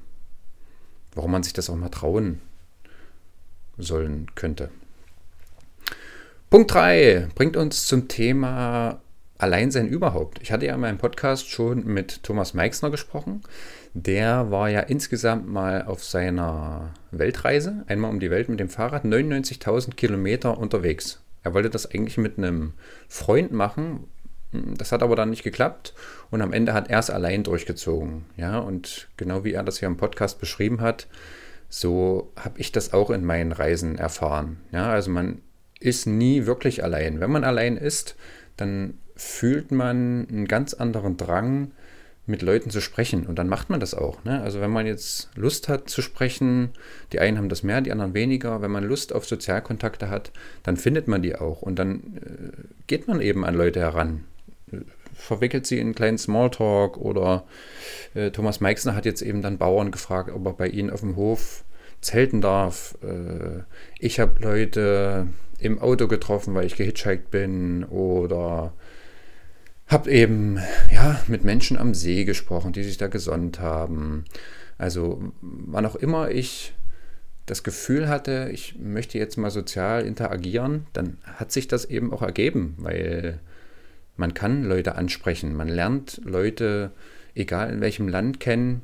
warum 1.13 1.31
man 1.31 1.43
sich 1.43 1.53
das 1.53 1.69
auch 1.69 1.75
mal 1.75 1.89
trauen 1.89 2.41
sollen 3.77 4.27
könnte. 4.35 4.69
Punkt 6.49 6.73
3 6.73 7.29
bringt 7.35 7.57
uns 7.57 7.87
zum 7.87 8.07
Thema 8.07 9.01
Alleinsein 9.37 9.87
überhaupt. 9.87 10.39
Ich 10.41 10.51
hatte 10.51 10.67
ja 10.67 10.75
in 10.75 10.79
meinem 10.79 10.99
Podcast 10.99 11.49
schon 11.49 11.85
mit 11.85 12.23
Thomas 12.23 12.53
Meixner 12.53 12.91
gesprochen. 12.91 13.41
Der 13.93 14.51
war 14.51 14.69
ja 14.69 14.81
insgesamt 14.81 15.47
mal 15.47 15.83
auf 15.83 16.03
seiner 16.03 16.93
Weltreise, 17.11 17.83
einmal 17.87 18.11
um 18.11 18.19
die 18.19 18.29
Welt 18.29 18.47
mit 18.47 18.59
dem 18.59 18.69
Fahrrad, 18.69 19.05
99.000 19.05 19.95
Kilometer 19.95 20.57
unterwegs. 20.57 21.19
Er 21.43 21.53
wollte 21.53 21.69
das 21.69 21.89
eigentlich 21.89 22.17
mit 22.17 22.37
einem 22.37 22.73
Freund 23.09 23.51
machen, 23.51 24.05
das 24.51 24.91
hat 24.91 25.03
aber 25.03 25.15
dann 25.15 25.31
nicht 25.31 25.43
geklappt 25.43 25.93
und 26.29 26.41
am 26.41 26.53
Ende 26.53 26.73
hat 26.73 26.89
er 26.89 26.99
es 26.99 27.09
allein 27.09 27.43
durchgezogen. 27.43 28.25
Ja, 28.37 28.59
und 28.59 29.07
genau 29.17 29.43
wie 29.43 29.53
er 29.53 29.63
das 29.63 29.79
hier 29.79 29.87
im 29.87 29.97
Podcast 29.97 30.39
beschrieben 30.39 30.79
hat, 30.79 31.07
so 31.69 32.31
habe 32.35 32.59
ich 32.59 32.71
das 32.71 32.93
auch 32.93 33.09
in 33.09 33.25
meinen 33.25 33.51
Reisen 33.51 33.97
erfahren. 33.97 34.57
Ja, 34.71 34.91
also 34.91 35.09
man 35.09 35.41
ist 35.85 36.05
nie 36.05 36.45
wirklich 36.45 36.83
allein. 36.83 37.19
Wenn 37.19 37.31
man 37.31 37.43
allein 37.43 37.77
ist, 37.77 38.15
dann 38.57 38.95
fühlt 39.15 39.71
man 39.71 40.27
einen 40.29 40.47
ganz 40.47 40.73
anderen 40.73 41.17
Drang, 41.17 41.71
mit 42.27 42.41
Leuten 42.41 42.71
zu 42.71 42.81
sprechen. 42.81 43.27
Und 43.27 43.37
dann 43.37 43.47
macht 43.47 43.69
man 43.69 43.79
das 43.79 43.93
auch. 43.93 44.23
Ne? 44.23 44.41
Also 44.41 44.59
wenn 44.59 44.71
man 44.71 44.87
jetzt 44.87 45.29
Lust 45.35 45.69
hat 45.69 45.89
zu 45.89 46.01
sprechen, 46.01 46.71
die 47.11 47.19
einen 47.19 47.37
haben 47.37 47.49
das 47.49 47.61
mehr, 47.61 47.81
die 47.81 47.91
anderen 47.91 48.15
weniger. 48.15 48.63
Wenn 48.63 48.71
man 48.71 48.83
Lust 48.83 49.13
auf 49.13 49.27
Sozialkontakte 49.27 50.09
hat, 50.09 50.31
dann 50.63 50.75
findet 50.75 51.07
man 51.07 51.21
die 51.21 51.35
auch. 51.35 51.61
Und 51.61 51.77
dann 51.77 51.99
äh, 52.17 52.63
geht 52.87 53.07
man 53.07 53.21
eben 53.21 53.45
an 53.45 53.53
Leute 53.53 53.79
heran 53.79 54.23
verwickelt 55.15 55.65
sie 55.65 55.79
in 55.79 55.87
einen 55.87 55.95
kleinen 55.95 56.17
Smalltalk 56.17 56.97
oder 56.97 57.45
äh, 58.13 58.31
Thomas 58.31 58.59
Meixner 58.59 58.95
hat 58.95 59.05
jetzt 59.05 59.21
eben 59.21 59.41
dann 59.41 59.57
Bauern 59.57 59.91
gefragt, 59.91 60.29
ob 60.33 60.45
er 60.45 60.53
bei 60.53 60.67
ihnen 60.67 60.89
auf 60.89 60.99
dem 60.99 61.15
Hof 61.15 61.63
zelten 62.01 62.41
darf. 62.41 62.97
Äh, 63.01 63.63
ich 63.99 64.19
habe 64.19 64.41
Leute 64.41 65.27
im 65.59 65.79
Auto 65.79 66.07
getroffen, 66.07 66.53
weil 66.55 66.65
ich 66.65 66.75
gehitchhiked 66.75 67.31
bin 67.31 67.83
oder 67.85 68.73
habe 69.87 70.11
eben 70.11 70.59
ja 70.91 71.21
mit 71.27 71.43
Menschen 71.43 71.77
am 71.77 71.93
See 71.93 72.25
gesprochen, 72.25 72.73
die 72.73 72.83
sich 72.83 72.97
da 72.97 73.07
gesonnt 73.07 73.59
haben. 73.59 74.25
Also 74.77 75.31
wann 75.41 75.85
auch 75.85 75.95
immer 75.95 76.31
ich 76.31 76.73
das 77.45 77.63
Gefühl 77.63 78.09
hatte, 78.09 78.49
ich 78.51 78.75
möchte 78.79 79.17
jetzt 79.19 79.37
mal 79.37 79.51
sozial 79.51 80.05
interagieren, 80.05 80.87
dann 80.93 81.17
hat 81.23 81.51
sich 81.51 81.67
das 81.67 81.85
eben 81.85 82.11
auch 82.11 82.23
ergeben, 82.23 82.75
weil 82.77 83.39
man 84.17 84.33
kann 84.33 84.63
Leute 84.63 84.95
ansprechen, 84.95 85.55
man 85.55 85.67
lernt 85.67 86.21
Leute, 86.23 86.91
egal 87.35 87.71
in 87.71 87.81
welchem 87.81 88.07
Land 88.07 88.39
kennen, 88.39 88.81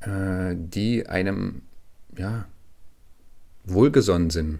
äh, 0.00 0.54
die 0.54 1.06
einem 1.06 1.62
ja, 2.16 2.46
wohlgesonnen 3.64 4.30
sind. 4.30 4.58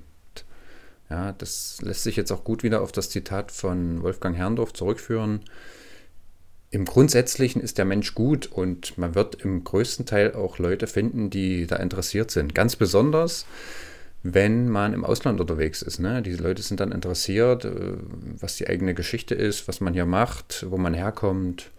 Ja, 1.10 1.32
das 1.32 1.78
lässt 1.82 2.04
sich 2.04 2.14
jetzt 2.16 2.30
auch 2.30 2.44
gut 2.44 2.62
wieder 2.62 2.82
auf 2.82 2.92
das 2.92 3.10
Zitat 3.10 3.50
von 3.50 4.02
Wolfgang 4.02 4.36
Herrndorf 4.36 4.72
zurückführen. 4.72 5.40
Im 6.70 6.84
Grundsätzlichen 6.84 7.60
ist 7.60 7.78
der 7.78 7.84
Mensch 7.84 8.14
gut 8.14 8.46
und 8.46 8.96
man 8.96 9.16
wird 9.16 9.42
im 9.42 9.64
größten 9.64 10.06
Teil 10.06 10.34
auch 10.34 10.58
Leute 10.58 10.86
finden, 10.86 11.28
die 11.28 11.66
da 11.66 11.76
interessiert 11.76 12.30
sind. 12.30 12.54
Ganz 12.54 12.76
besonders, 12.76 13.44
wenn 14.22 14.68
man 14.68 14.94
im 14.94 15.04
Ausland 15.04 15.40
unterwegs 15.40 15.82
ist. 15.82 15.98
Ne? 15.98 16.22
Diese 16.22 16.40
Leute 16.40 16.62
sind 16.62 16.78
dann 16.78 16.92
interessiert, 16.92 17.64
äh, 17.64 17.96
was 18.38 18.54
die 18.54 18.68
eigene 18.68 18.94
Geschichte 18.94 19.34
ist, 19.34 19.66
was 19.66 19.80
man 19.80 19.94
hier 19.94 20.06
macht, 20.06 20.64
wo 20.70 20.76
man 20.76 20.94
herkommt. 20.94 21.72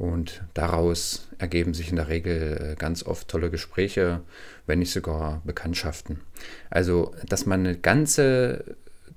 Und 0.00 0.42
daraus 0.54 1.28
ergeben 1.36 1.74
sich 1.74 1.90
in 1.90 1.96
der 1.96 2.08
Regel 2.08 2.70
äh, 2.72 2.74
ganz 2.74 3.02
oft 3.02 3.28
tolle 3.28 3.50
Gespräche, 3.50 4.22
wenn 4.64 4.78
nicht 4.78 4.92
sogar 4.92 5.42
Bekanntschaften. 5.44 6.22
Also, 6.70 7.14
dass 7.28 7.44
man 7.44 7.60
eine 7.60 7.76
ganze 7.76 8.64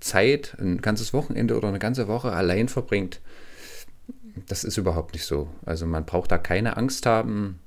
Zeit, 0.02 0.58
ein 0.60 0.82
ganzes 0.82 1.13
Wochenende 1.13 1.56
oder 1.56 1.70
eine 1.70 1.80
ganze 1.80 2.10
Woche 2.10 2.34
allein 2.34 2.68
verbringt, 2.68 3.22
das 4.50 4.66
ist 4.66 4.75
überhaupt 4.75 5.13
nicht 5.13 5.24
so. 5.24 5.48
Also 5.66 5.86
man 5.86 6.06
braucht 6.06 6.34
da 6.34 6.38
keine 6.38 6.75
Angst 6.75 7.06
haben, 7.06 7.62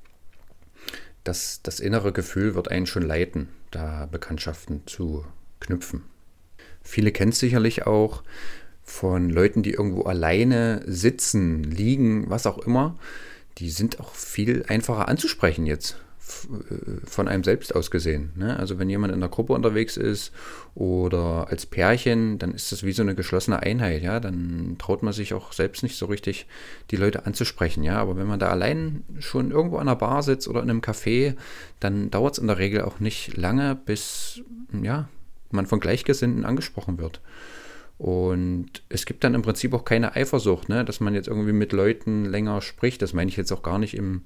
das, 1.25 1.63
das 1.63 1.81
innere 1.81 2.13
Gefühl 2.13 2.55
wird 2.55 2.71
einen 2.71 2.85
schon 2.85 3.03
leiten, 3.03 3.49
da 3.71 4.05
Bekanntschaften 4.13 4.83
zu 4.87 5.25
knüpfen. 5.61 6.03
Viele 6.83 7.13
kennen 7.13 7.33
es 7.33 7.39
sicherlich 7.39 7.87
auch 7.87 8.23
von 8.87 9.29
Leuten, 9.29 9.63
die 9.63 9.73
irgendwo 9.73 10.03
alleine 10.03 10.83
sitzen, 10.87 11.63
liegen, 11.65 12.31
was 12.31 12.47
auch 12.47 12.59
immer. 12.59 12.97
Die 13.59 13.71
sind 13.71 14.01
auch 14.01 14.15
viel 14.15 14.65
einfacher 14.69 15.09
anzusprechen 15.09 15.67
jetzt. 15.67 15.97
Äh, 16.27 17.07
von 17.07 17.29
einem 17.29 17.45
selbst 17.45 17.75
aus 17.75 17.91
gesehen. 17.91 18.33
Ne? 18.37 18.59
Also 18.59 18.79
wenn 18.79 18.91
jemand 18.91 19.13
in 19.13 19.21
der 19.21 19.29
Gruppe 19.29 19.53
unterwegs 19.53 19.97
ist 19.97 20.33
oder 20.75 21.47
als 21.49 21.67
Pärchen, 21.67 22.39
dann 22.39 22.53
ist 22.53 22.73
das 22.73 22.83
wie 22.83 22.93
so 22.93 23.03
eine 23.03 23.15
geschlossene 23.15 23.61
Einheit. 23.61 24.03
Ja, 24.03 24.21
dann 24.21 24.77
traut 24.79 25.03
man 25.03 25.13
sich 25.13 25.35
auch 25.35 25.53
selbst 25.53 25.83
nicht 25.83 25.97
so 25.97 26.07
richtig, 26.07 26.47
die 26.91 26.97
Leute 26.97 27.27
anzusprechen. 27.27 27.83
Ja, 27.83 27.99
aber 27.99 28.17
wenn 28.17 28.27
man 28.27 28.39
da 28.39 28.49
allein 28.49 29.05
schon 29.21 29.51
irgendwo 29.51 29.77
an 29.77 29.89
einer 29.89 29.97
Bar 29.97 30.23
sitzt 30.23 30.49
oder 30.49 30.63
in 30.63 30.71
einem 30.71 30.81
Café, 30.81 31.35
dann 31.81 32.11
dauert 32.11 32.35
es 32.35 32.39
in 32.39 32.49
der 32.49 32.59
Regel 32.59 32.83
auch 32.83 33.01
nicht 33.01 33.37
lange, 33.37 33.75
bis 33.75 34.41
ja 34.83 35.09
man 35.51 35.67
von 35.67 35.81
Gleichgesinnten 35.81 36.45
angesprochen 36.45 36.99
wird. 36.99 37.21
Und 37.99 38.83
es 38.89 39.07
gibt 39.07 39.25
dann 39.25 39.35
im 39.35 39.43
Prinzip 39.43 39.73
auch 39.73 39.85
keine 39.85 40.15
Eifersucht, 40.17 40.69
ne? 40.69 40.85
dass 40.85 41.01
man 41.01 41.15
jetzt 41.15 41.29
irgendwie 41.29 41.53
mit 41.53 41.73
Leuten 41.73 42.27
länger 42.27 42.61
spricht. 42.61 43.01
Das 43.01 43.15
meine 43.15 43.31
ich 43.31 43.37
jetzt 43.37 43.53
auch 43.53 43.63
gar 43.63 43.79
nicht 43.79 43.95
im 43.95 44.23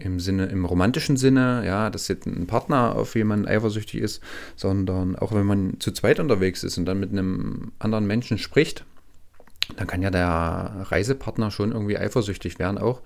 im 0.00 0.18
Sinne, 0.18 0.46
im 0.46 0.64
romantischen 0.64 1.16
Sinne, 1.16 1.62
ja, 1.66 1.90
dass 1.90 2.08
jetzt 2.08 2.26
ein 2.26 2.46
Partner 2.46 2.96
auf 2.96 3.14
jemanden 3.14 3.46
eifersüchtig 3.46 4.00
ist, 4.00 4.22
sondern 4.56 5.16
auch 5.16 5.32
wenn 5.32 5.46
man 5.46 5.78
zu 5.78 5.92
zweit 5.92 6.20
unterwegs 6.20 6.64
ist 6.64 6.78
und 6.78 6.86
dann 6.86 6.98
mit 6.98 7.12
einem 7.12 7.72
anderen 7.78 8.06
Menschen 8.06 8.38
spricht, 8.38 8.84
dann 9.76 9.86
kann 9.86 10.02
ja 10.02 10.10
der 10.10 10.86
Reisepartner 10.90 11.50
schon 11.50 11.72
irgendwie 11.72 11.98
eifersüchtig 11.98 12.58
werden 12.58 12.78
auch, 12.78 13.02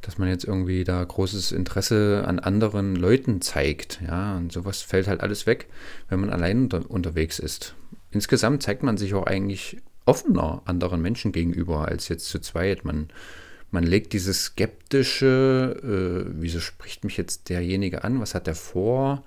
dass 0.00 0.18
man 0.18 0.28
jetzt 0.28 0.44
irgendwie 0.44 0.84
da 0.84 1.02
großes 1.02 1.52
Interesse 1.52 2.24
an 2.26 2.38
anderen 2.38 2.94
Leuten 2.96 3.40
zeigt, 3.40 4.00
ja, 4.06 4.36
und 4.36 4.52
sowas 4.52 4.80
fällt 4.80 5.08
halt 5.08 5.20
alles 5.20 5.46
weg, 5.46 5.66
wenn 6.08 6.20
man 6.20 6.30
allein 6.30 6.64
unter, 6.64 6.88
unterwegs 6.88 7.38
ist. 7.38 7.74
Insgesamt 8.10 8.62
zeigt 8.62 8.82
man 8.82 8.96
sich 8.96 9.14
auch 9.14 9.26
eigentlich 9.26 9.78
offener 10.06 10.62
anderen 10.64 11.02
Menschen 11.02 11.32
gegenüber 11.32 11.86
als 11.88 12.08
jetzt 12.08 12.26
zu 12.26 12.38
zweit. 12.38 12.84
Man 12.84 13.08
man 13.70 13.84
legt 13.84 14.12
dieses 14.14 14.44
skeptische, 14.44 15.76
äh, 16.26 16.30
wieso 16.34 16.60
spricht 16.60 17.04
mich 17.04 17.16
jetzt 17.16 17.48
derjenige 17.50 18.02
an, 18.02 18.20
was 18.20 18.34
hat 18.34 18.46
der 18.46 18.54
vor, 18.54 19.24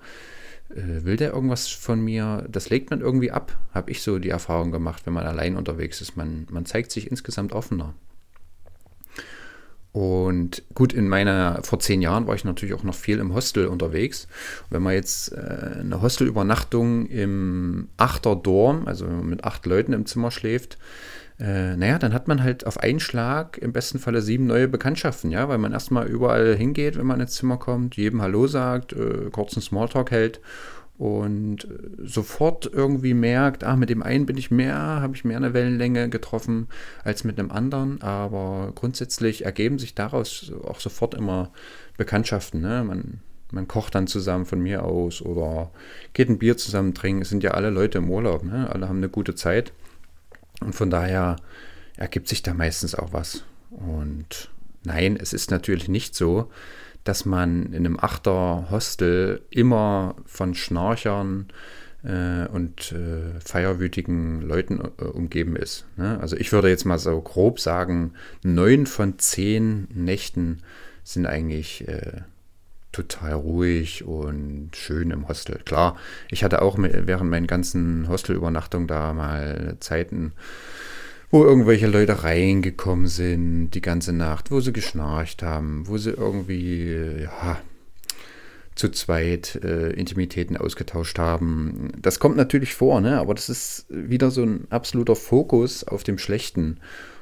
äh, 0.70 1.04
will 1.04 1.16
der 1.16 1.32
irgendwas 1.32 1.68
von 1.68 2.00
mir, 2.02 2.46
das 2.50 2.68
legt 2.68 2.90
man 2.90 3.00
irgendwie 3.00 3.30
ab, 3.30 3.56
habe 3.72 3.90
ich 3.90 4.02
so 4.02 4.18
die 4.18 4.30
Erfahrung 4.30 4.72
gemacht, 4.72 5.06
wenn 5.06 5.12
man 5.12 5.26
allein 5.26 5.56
unterwegs 5.56 6.00
ist. 6.00 6.16
Man, 6.16 6.46
man 6.50 6.66
zeigt 6.66 6.90
sich 6.90 7.10
insgesamt 7.10 7.52
offener. 7.52 7.94
Und 9.92 10.62
gut, 10.74 10.94
in 10.94 11.06
meiner, 11.06 11.62
vor 11.62 11.78
zehn 11.78 12.00
Jahren 12.00 12.26
war 12.26 12.34
ich 12.34 12.44
natürlich 12.44 12.74
auch 12.74 12.82
noch 12.82 12.94
viel 12.94 13.18
im 13.18 13.34
Hostel 13.34 13.66
unterwegs. 13.66 14.26
Wenn 14.70 14.82
man 14.82 14.94
jetzt 14.94 15.32
äh, 15.32 15.80
eine 15.80 16.00
Hostelübernachtung 16.00 17.06
im 17.06 17.88
Achterdorm, 17.98 18.86
also 18.86 19.06
mit 19.06 19.44
acht 19.44 19.66
Leuten 19.66 19.92
im 19.92 20.06
Zimmer 20.06 20.30
schläft, 20.30 20.78
äh, 21.38 21.76
naja, 21.76 21.98
dann 21.98 22.14
hat 22.14 22.26
man 22.26 22.42
halt 22.42 22.66
auf 22.66 22.78
einen 22.78 23.00
Schlag 23.00 23.58
im 23.58 23.72
besten 23.72 23.98
Falle 23.98 24.22
sieben 24.22 24.46
neue 24.46 24.68
Bekanntschaften, 24.68 25.30
ja, 25.30 25.48
weil 25.48 25.58
man 25.58 25.72
erstmal 25.72 26.06
überall 26.06 26.56
hingeht, 26.56 26.96
wenn 26.96 27.06
man 27.06 27.20
ins 27.20 27.34
Zimmer 27.34 27.58
kommt, 27.58 27.96
jedem 27.96 28.22
Hallo 28.22 28.46
sagt, 28.46 28.94
äh, 28.94 29.28
kurzen 29.30 29.60
Smalltalk 29.60 30.10
hält 30.10 30.40
und 31.02 31.64
äh, 31.64 31.68
sofort 32.04 32.70
irgendwie 32.72 33.12
merkt, 33.12 33.64
ah, 33.64 33.74
mit 33.74 33.90
dem 33.90 34.04
einen 34.04 34.24
bin 34.24 34.36
ich 34.36 34.52
mehr, 34.52 34.76
habe 34.76 35.16
ich 35.16 35.24
mehr 35.24 35.36
eine 35.36 35.52
Wellenlänge 35.52 36.08
getroffen 36.08 36.68
als 37.02 37.24
mit 37.24 37.40
einem 37.40 37.50
anderen, 37.50 38.00
aber 38.02 38.70
grundsätzlich 38.76 39.44
ergeben 39.44 39.80
sich 39.80 39.96
daraus 39.96 40.52
auch 40.62 40.78
sofort 40.78 41.14
immer 41.14 41.50
Bekanntschaften. 41.96 42.60
Ne? 42.60 42.84
Man, 42.84 43.18
man 43.50 43.66
kocht 43.66 43.96
dann 43.96 44.06
zusammen 44.06 44.46
von 44.46 44.60
mir 44.60 44.84
aus 44.84 45.20
oder 45.20 45.72
geht 46.12 46.28
ein 46.28 46.38
Bier 46.38 46.56
zusammen 46.56 46.94
trinken. 46.94 47.22
Es 47.22 47.30
sind 47.30 47.42
ja 47.42 47.50
alle 47.50 47.70
Leute 47.70 47.98
im 47.98 48.08
Urlaub, 48.08 48.44
ne? 48.44 48.70
alle 48.70 48.88
haben 48.88 48.98
eine 48.98 49.08
gute 49.08 49.34
Zeit 49.34 49.72
und 50.60 50.72
von 50.72 50.88
daher 50.88 51.34
ergibt 51.96 52.28
sich 52.28 52.42
da 52.42 52.54
meistens 52.54 52.94
auch 52.94 53.12
was. 53.12 53.42
Und 53.70 54.52
nein, 54.84 55.18
es 55.20 55.32
ist 55.32 55.50
natürlich 55.50 55.88
nicht 55.88 56.14
so, 56.14 56.48
dass 57.04 57.24
man 57.24 57.66
in 57.66 57.86
einem 57.86 57.98
Achter-Hostel 57.98 59.42
immer 59.50 60.16
von 60.24 60.54
Schnarchern 60.54 61.48
äh, 62.04 62.46
und 62.48 62.92
äh, 62.92 63.40
feierwütigen 63.40 64.42
Leuten 64.42 64.80
äh, 64.98 65.04
umgeben 65.04 65.56
ist. 65.56 65.86
Ne? 65.96 66.18
Also 66.20 66.36
ich 66.36 66.52
würde 66.52 66.68
jetzt 66.68 66.84
mal 66.84 66.98
so 66.98 67.20
grob 67.20 67.60
sagen, 67.60 68.12
neun 68.42 68.86
von 68.86 69.18
zehn 69.18 69.88
Nächten 69.94 70.62
sind 71.04 71.26
eigentlich 71.26 71.86
äh, 71.88 72.22
total 72.92 73.32
ruhig 73.32 74.04
und 74.04 74.70
schön 74.76 75.10
im 75.10 75.26
Hostel. 75.26 75.60
Klar, 75.64 75.96
ich 76.30 76.44
hatte 76.44 76.60
auch 76.62 76.76
während 76.78 77.30
meinen 77.30 77.46
ganzen 77.46 78.08
Hostelübernachtungen 78.08 78.86
da 78.86 79.12
mal 79.14 79.76
Zeiten, 79.80 80.32
wo 81.32 81.44
irgendwelche 81.44 81.86
Leute 81.86 82.22
reingekommen 82.22 83.08
sind 83.08 83.70
die 83.70 83.80
ganze 83.80 84.12
Nacht, 84.12 84.50
wo 84.50 84.60
sie 84.60 84.72
geschnarcht 84.72 85.42
haben, 85.42 85.88
wo 85.88 85.96
sie 85.96 86.10
irgendwie, 86.10 87.22
ja, 87.22 87.58
zu 88.74 88.90
zweit 88.90 89.58
äh, 89.64 89.90
Intimitäten 89.90 90.56
ausgetauscht 90.56 91.18
haben. 91.18 91.90
Das 92.00 92.20
kommt 92.20 92.36
natürlich 92.36 92.74
vor, 92.74 93.00
ne? 93.00 93.18
aber 93.18 93.34
das 93.34 93.48
ist 93.48 93.86
wieder 93.88 94.30
so 94.30 94.42
ein 94.42 94.66
absoluter 94.70 95.16
Fokus 95.16 95.84
auf 95.84 96.04
dem 96.04 96.18
Schlechten. 96.18 96.78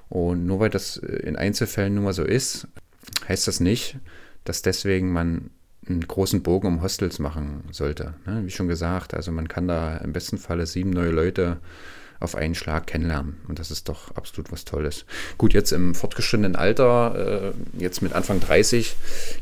Und 0.08 0.44
nur 0.44 0.58
weil 0.58 0.70
das 0.70 0.96
in 0.96 1.36
Einzelfällen 1.36 1.94
nun 1.94 2.04
mal 2.04 2.12
so 2.12 2.24
ist, 2.24 2.66
heißt 3.28 3.46
das 3.46 3.60
nicht, 3.60 3.96
dass 4.44 4.62
deswegen 4.62 5.12
man 5.12 5.50
einen 5.88 6.06
großen 6.06 6.42
Bogen 6.42 6.66
um 6.66 6.82
Hostels 6.82 7.20
machen 7.20 7.62
sollte. 7.70 8.14
Ne? 8.26 8.42
Wie 8.44 8.50
schon 8.50 8.68
gesagt, 8.68 9.14
also 9.14 9.30
man 9.30 9.48
kann 9.48 9.68
da 9.68 9.98
im 9.98 10.12
besten 10.12 10.38
Falle 10.38 10.66
sieben 10.66 10.90
neue 10.90 11.10
Leute 11.10 11.58
auf 12.20 12.34
einen 12.34 12.54
Schlag 12.54 12.86
kennenlernen. 12.86 13.40
Und 13.48 13.58
das 13.58 13.70
ist 13.70 13.88
doch 13.88 14.14
absolut 14.14 14.52
was 14.52 14.64
Tolles. 14.64 15.06
Gut, 15.38 15.54
jetzt 15.54 15.72
im 15.72 15.94
fortgeschrittenen 15.94 16.54
Alter, 16.54 17.52
äh, 17.76 17.80
jetzt 17.82 18.02
mit 18.02 18.12
Anfang 18.12 18.40
30, 18.40 18.94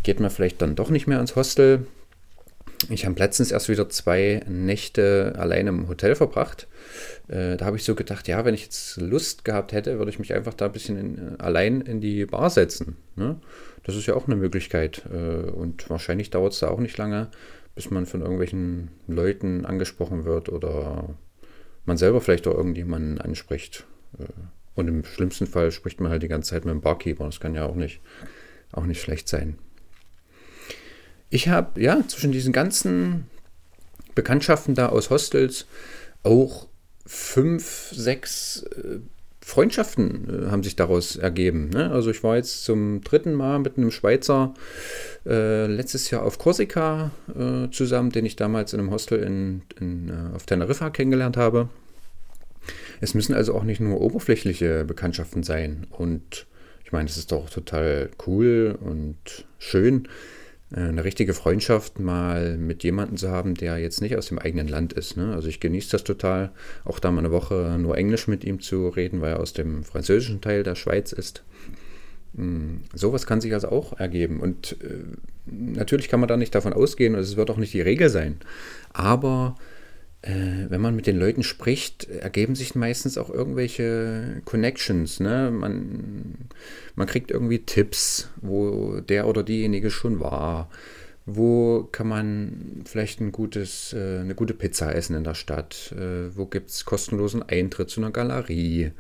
geht 0.05 0.21
man 0.21 0.31
vielleicht 0.31 0.63
dann 0.63 0.77
doch 0.77 0.89
nicht 0.89 1.07
mehr 1.07 1.21
ins 1.21 1.37
Hostel. 1.37 1.87
Ich 2.89 3.05
habe 3.05 3.19
letztens 3.19 3.51
erst 3.51 3.69
wieder 3.69 3.89
zwei 3.89 4.43
Nächte 4.47 5.35
allein 5.37 5.67
im 5.67 5.89
Hotel 5.89 6.15
verbracht. 6.15 6.69
Äh, 7.27 7.57
da 7.57 7.67
habe 7.67 7.77
ich 7.77 7.85
so 7.85 7.97
gedacht, 7.97 8.29
ja, 8.29 8.45
wenn 8.45 8.55
ich 8.55 8.63
jetzt 8.63 8.97
Lust 8.99 9.45
gehabt 9.45 9.73
hätte, 9.73 9.99
würde 9.99 10.11
ich 10.11 10.21
mich 10.21 10.33
einfach 10.33 10.55
da 10.55 10.67
ein 10.67 10.73
bisschen 10.73 10.97
in, 10.97 11.19
äh, 11.19 11.43
allein 11.43 11.81
in 11.81 12.01
die 12.01 12.25
Bar 12.25 12.51
setzen. 12.51 12.97
Ne? 13.17 13.41
Das 13.83 13.97
ist 13.97 14.07
ja 14.07 14.15
auch 14.15 14.27
eine 14.27 14.37
Möglichkeit. 14.37 15.03
Äh, 15.13 15.51
und 15.51 15.91
wahrscheinlich 15.91 16.31
dauert 16.31 16.53
es 16.53 16.61
da 16.61 16.69
auch 16.69 16.79
nicht 16.79 16.97
lange, 16.97 17.29
bis 17.75 17.91
man 17.91 18.07
von 18.07 18.21
irgendwelchen 18.21 18.91
Leuten 19.09 19.67
angesprochen 19.67 20.25
wird 20.25 20.49
oder 20.49 21.17
man 21.89 21.97
selber 21.97 22.21
vielleicht 22.21 22.47
auch 22.47 22.55
irgendjemanden 22.55 23.21
anspricht. 23.21 23.85
Äh, 24.19 24.27
und 24.77 24.87
im 24.87 25.05
schlimmsten 25.05 25.49
Fall 25.49 25.73
spricht 25.73 26.01
man 26.01 26.13
halt 26.13 26.23
die 26.23 26.29
ganze 26.29 26.51
Zeit 26.51 26.65
mit 26.65 26.73
dem 26.73 26.81
Barkeeper. 26.81 27.25
Das 27.25 27.41
kann 27.41 27.57
ja 27.57 27.67
auch 27.67 27.75
nicht, 27.75 28.01
auch 28.71 28.85
nicht 28.85 29.03
schlecht 29.03 29.29
sein. 29.29 29.59
Ich 31.31 31.49
habe 31.49 31.81
ja 31.81 32.07
zwischen 32.07 32.31
diesen 32.31 32.53
ganzen 32.53 33.27
Bekanntschaften 34.15 34.77
da 34.77 34.89
aus 34.89 35.11
Hostels 35.11 35.67
auch 36.23 36.69
fünf, 37.05 37.91
sechs 37.93 38.63
äh, 38.63 39.01
Freundschaften 39.49 40.47
äh, 40.47 40.51
haben 40.51 40.63
sich 40.63 40.77
daraus 40.77 41.17
ergeben. 41.17 41.71
Ne? 41.71 41.91
Also 41.91 42.11
ich 42.11 42.23
war 42.23 42.37
jetzt 42.37 42.65
zum 42.65 43.01
dritten 43.01 43.33
Mal 43.33 43.59
mit 43.59 43.79
einem 43.79 43.91
Schweizer 43.91 44.53
äh, 45.25 45.67
letztes 45.67 46.11
Jahr 46.11 46.23
auf 46.23 46.39
Korsika 46.39 47.13
äh, 47.35 47.71
zusammen, 47.71 48.11
den 48.11 48.27
ich 48.27 48.37
damals 48.37 48.75
in 48.75 48.81
einem 48.81 48.91
Hostel 48.91 49.21
in, 49.21 49.63
in, 49.81 50.11
äh, 50.11 50.37
auf 50.37 50.45
Teneriffa 50.45 50.91
kennengelernt 50.91 51.39
habe. 51.39 51.71
Es 53.01 53.15
müssen 53.15 53.35
also 53.35 53.55
auch 53.55 53.65
nicht 53.65 53.81
nur 53.81 54.03
oberflächliche 54.03 54.85
Bekanntschaften 54.85 55.43
sein. 55.43 55.87
Und 55.91 56.47
ich 56.85 56.93
meine, 56.93 57.09
es 57.09 57.17
ist 57.17 57.33
doch 57.33 57.49
total 57.49 58.11
cool 58.27 58.79
und 58.79 59.47
schön, 59.59 60.09
eine 60.71 61.05
richtige 61.05 61.33
Freundschaft 61.33 61.99
mal 61.99 62.59
mit 62.59 62.85
jemandem 62.85 63.17
zu 63.17 63.31
haben, 63.31 63.55
der 63.55 63.79
jetzt 63.79 64.03
nicht 64.03 64.17
aus 64.17 64.29
dem 64.29 64.39
eigenen 64.39 64.69
Land 64.69 64.93
ist. 64.93 65.17
Ne? 65.17 65.33
Also 65.35 65.49
ich 65.49 65.61
genieße 65.61 65.91
das 65.91 66.05
total, 66.05 66.51
auch 66.85 66.99
da 66.99 67.11
mal 67.11 67.21
eine 67.21 67.31
Woche 67.31 67.77
nur 67.79 67.97
Englisch 67.97 68.29
mit 68.29 68.45
ihm 68.45 68.61
zu 68.61 68.89
reden, 68.89 69.21
weil 69.23 69.33
er 69.33 69.41
aus 69.41 69.55
dem 69.55 69.83
französischen 69.83 70.43
Teil 70.43 70.63
der 70.63 70.75
Schweiz 70.75 71.13
ist. 71.13 71.43
Hm, 72.37 72.83
sowas 72.93 73.27
kann 73.27 73.41
sich 73.41 73.55
also 73.55 73.69
auch 73.71 73.99
ergeben. 73.99 74.41
Und 74.41 74.77
äh, 74.83 75.05
natürlich 75.47 76.09
kann 76.09 76.21
man 76.21 76.29
da 76.29 76.37
nicht 76.37 76.55
davon 76.55 76.75
ausgehen, 76.75 77.15
und 77.15 77.21
es 77.21 77.37
wird 77.37 77.51
auch 77.51 77.57
nicht 77.57 77.73
die 77.73 77.81
Regel 77.81 78.11
sein. 78.11 78.37
Aber 78.93 79.57
äh, 79.59 79.63
wenn 80.23 80.81
man 80.81 80.97
mit 80.97 81.07
den 81.07 81.17
Leuten 81.17 81.45
spricht, 81.45 82.09
ergeben 82.09 82.57
sich 82.57 82.75
meistens 82.75 83.19
auch 83.19 83.31
irgendwelche 83.31 84.43
Connections. 84.45 85.21
Ne? 85.21 85.51
Man, 85.53 86.49
man 86.97 87.07
kriegt 87.07 87.31
irgendwie 87.31 87.61
Tipps, 87.61 88.29
wo 88.41 89.01
der 89.01 89.29
oder 89.29 89.45
diejenige 89.45 89.91
schon 89.91 90.19
war. 90.19 90.71
Wo 91.25 91.85
kann 91.93 92.09
man 92.09 92.83
vielleicht 92.85 93.21
ein 93.21 93.33
gutes, 93.33 93.93
äh, 93.93 94.21
eine 94.21 94.35
gute 94.35 94.55
Pizza 94.55 94.95
essen 94.95 95.15
in 95.15 95.25
der 95.25 95.35
Stadt? 95.35 95.93
Äh, 95.93 96.37
wo 96.37 96.47
gibt 96.47 96.71
es 96.71 96.85
kostenlosen 96.85 97.43
Eintritt 97.43 97.91
zu 97.91 98.01
einer 98.01 98.11
Galerie? 98.11 98.93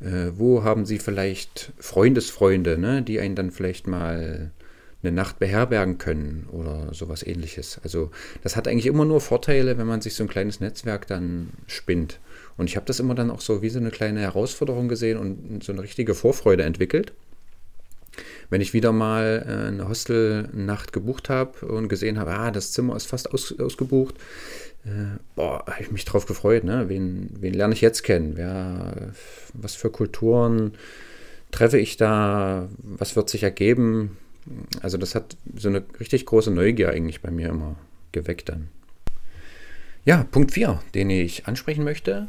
wo 0.00 0.64
haben 0.64 0.84
Sie 0.84 0.98
vielleicht 0.98 1.72
Freundesfreunde, 1.78 2.76
ne, 2.76 3.00
die 3.00 3.20
einen 3.20 3.36
dann 3.36 3.52
vielleicht 3.52 3.86
mal 3.86 4.50
eine 5.04 5.14
Nacht 5.14 5.38
beherbergen 5.38 5.98
können 5.98 6.48
oder 6.50 6.92
sowas 6.92 7.22
ähnliches. 7.22 7.80
Also 7.82 8.10
das 8.42 8.56
hat 8.56 8.68
eigentlich 8.68 8.86
immer 8.86 9.04
nur 9.04 9.20
Vorteile, 9.20 9.78
wenn 9.78 9.86
man 9.86 10.00
sich 10.00 10.14
so 10.14 10.24
ein 10.24 10.28
kleines 10.28 10.60
Netzwerk 10.60 11.06
dann 11.06 11.50
spinnt. 11.66 12.18
Und 12.56 12.68
ich 12.70 12.76
habe 12.76 12.86
das 12.86 13.00
immer 13.00 13.14
dann 13.14 13.30
auch 13.30 13.40
so 13.40 13.62
wie 13.62 13.68
so 13.68 13.78
eine 13.78 13.90
kleine 13.90 14.20
Herausforderung 14.20 14.88
gesehen 14.88 15.18
und 15.18 15.62
so 15.64 15.72
eine 15.72 15.82
richtige 15.82 16.14
Vorfreude 16.14 16.62
entwickelt. 16.62 17.12
Wenn 18.48 18.60
ich 18.60 18.74
wieder 18.74 18.92
mal 18.92 19.44
äh, 19.46 19.68
eine 19.68 19.88
Hostelnacht 19.88 20.92
gebucht 20.92 21.28
habe 21.28 21.66
und 21.66 21.88
gesehen 21.88 22.18
habe, 22.18 22.32
ah, 22.32 22.50
das 22.50 22.72
Zimmer 22.72 22.94
ist 22.94 23.06
fast 23.06 23.32
aus, 23.32 23.58
ausgebucht, 23.58 24.14
äh, 24.84 25.18
boah, 25.34 25.64
habe 25.66 25.82
ich 25.82 25.90
mich 25.90 26.04
drauf 26.04 26.26
gefreut, 26.26 26.62
ne? 26.62 26.88
Wen, 26.88 27.30
wen 27.40 27.54
lerne 27.54 27.74
ich 27.74 27.80
jetzt 27.80 28.02
kennen? 28.02 28.36
Wer, 28.36 29.12
was 29.54 29.74
für 29.74 29.90
Kulturen 29.90 30.74
treffe 31.50 31.78
ich 31.78 31.96
da? 31.96 32.68
Was 32.78 33.16
wird 33.16 33.30
sich 33.30 33.42
ergeben? 33.42 34.16
Also 34.82 34.98
das 34.98 35.14
hat 35.14 35.36
so 35.54 35.68
eine 35.68 35.84
richtig 36.00 36.26
große 36.26 36.50
Neugier 36.50 36.90
eigentlich 36.90 37.22
bei 37.22 37.30
mir 37.30 37.48
immer 37.48 37.76
geweckt 38.12 38.48
dann. 38.48 38.68
Ja, 40.04 40.24
Punkt 40.24 40.52
4, 40.52 40.82
den 40.94 41.08
ich 41.10 41.46
ansprechen 41.46 41.84
möchte, 41.84 42.28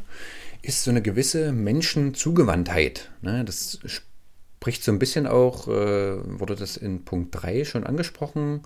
ist 0.62 0.84
so 0.84 0.90
eine 0.90 1.02
gewisse 1.02 1.52
Menschenzugewandtheit. 1.52 3.10
Ne? 3.20 3.44
Das 3.44 3.78
spricht 3.84 4.82
so 4.82 4.92
ein 4.92 4.98
bisschen 4.98 5.26
auch, 5.26 5.68
äh, 5.68 6.40
wurde 6.40 6.56
das 6.56 6.76
in 6.76 7.04
Punkt 7.04 7.34
3 7.42 7.64
schon 7.64 7.84
angesprochen. 7.84 8.62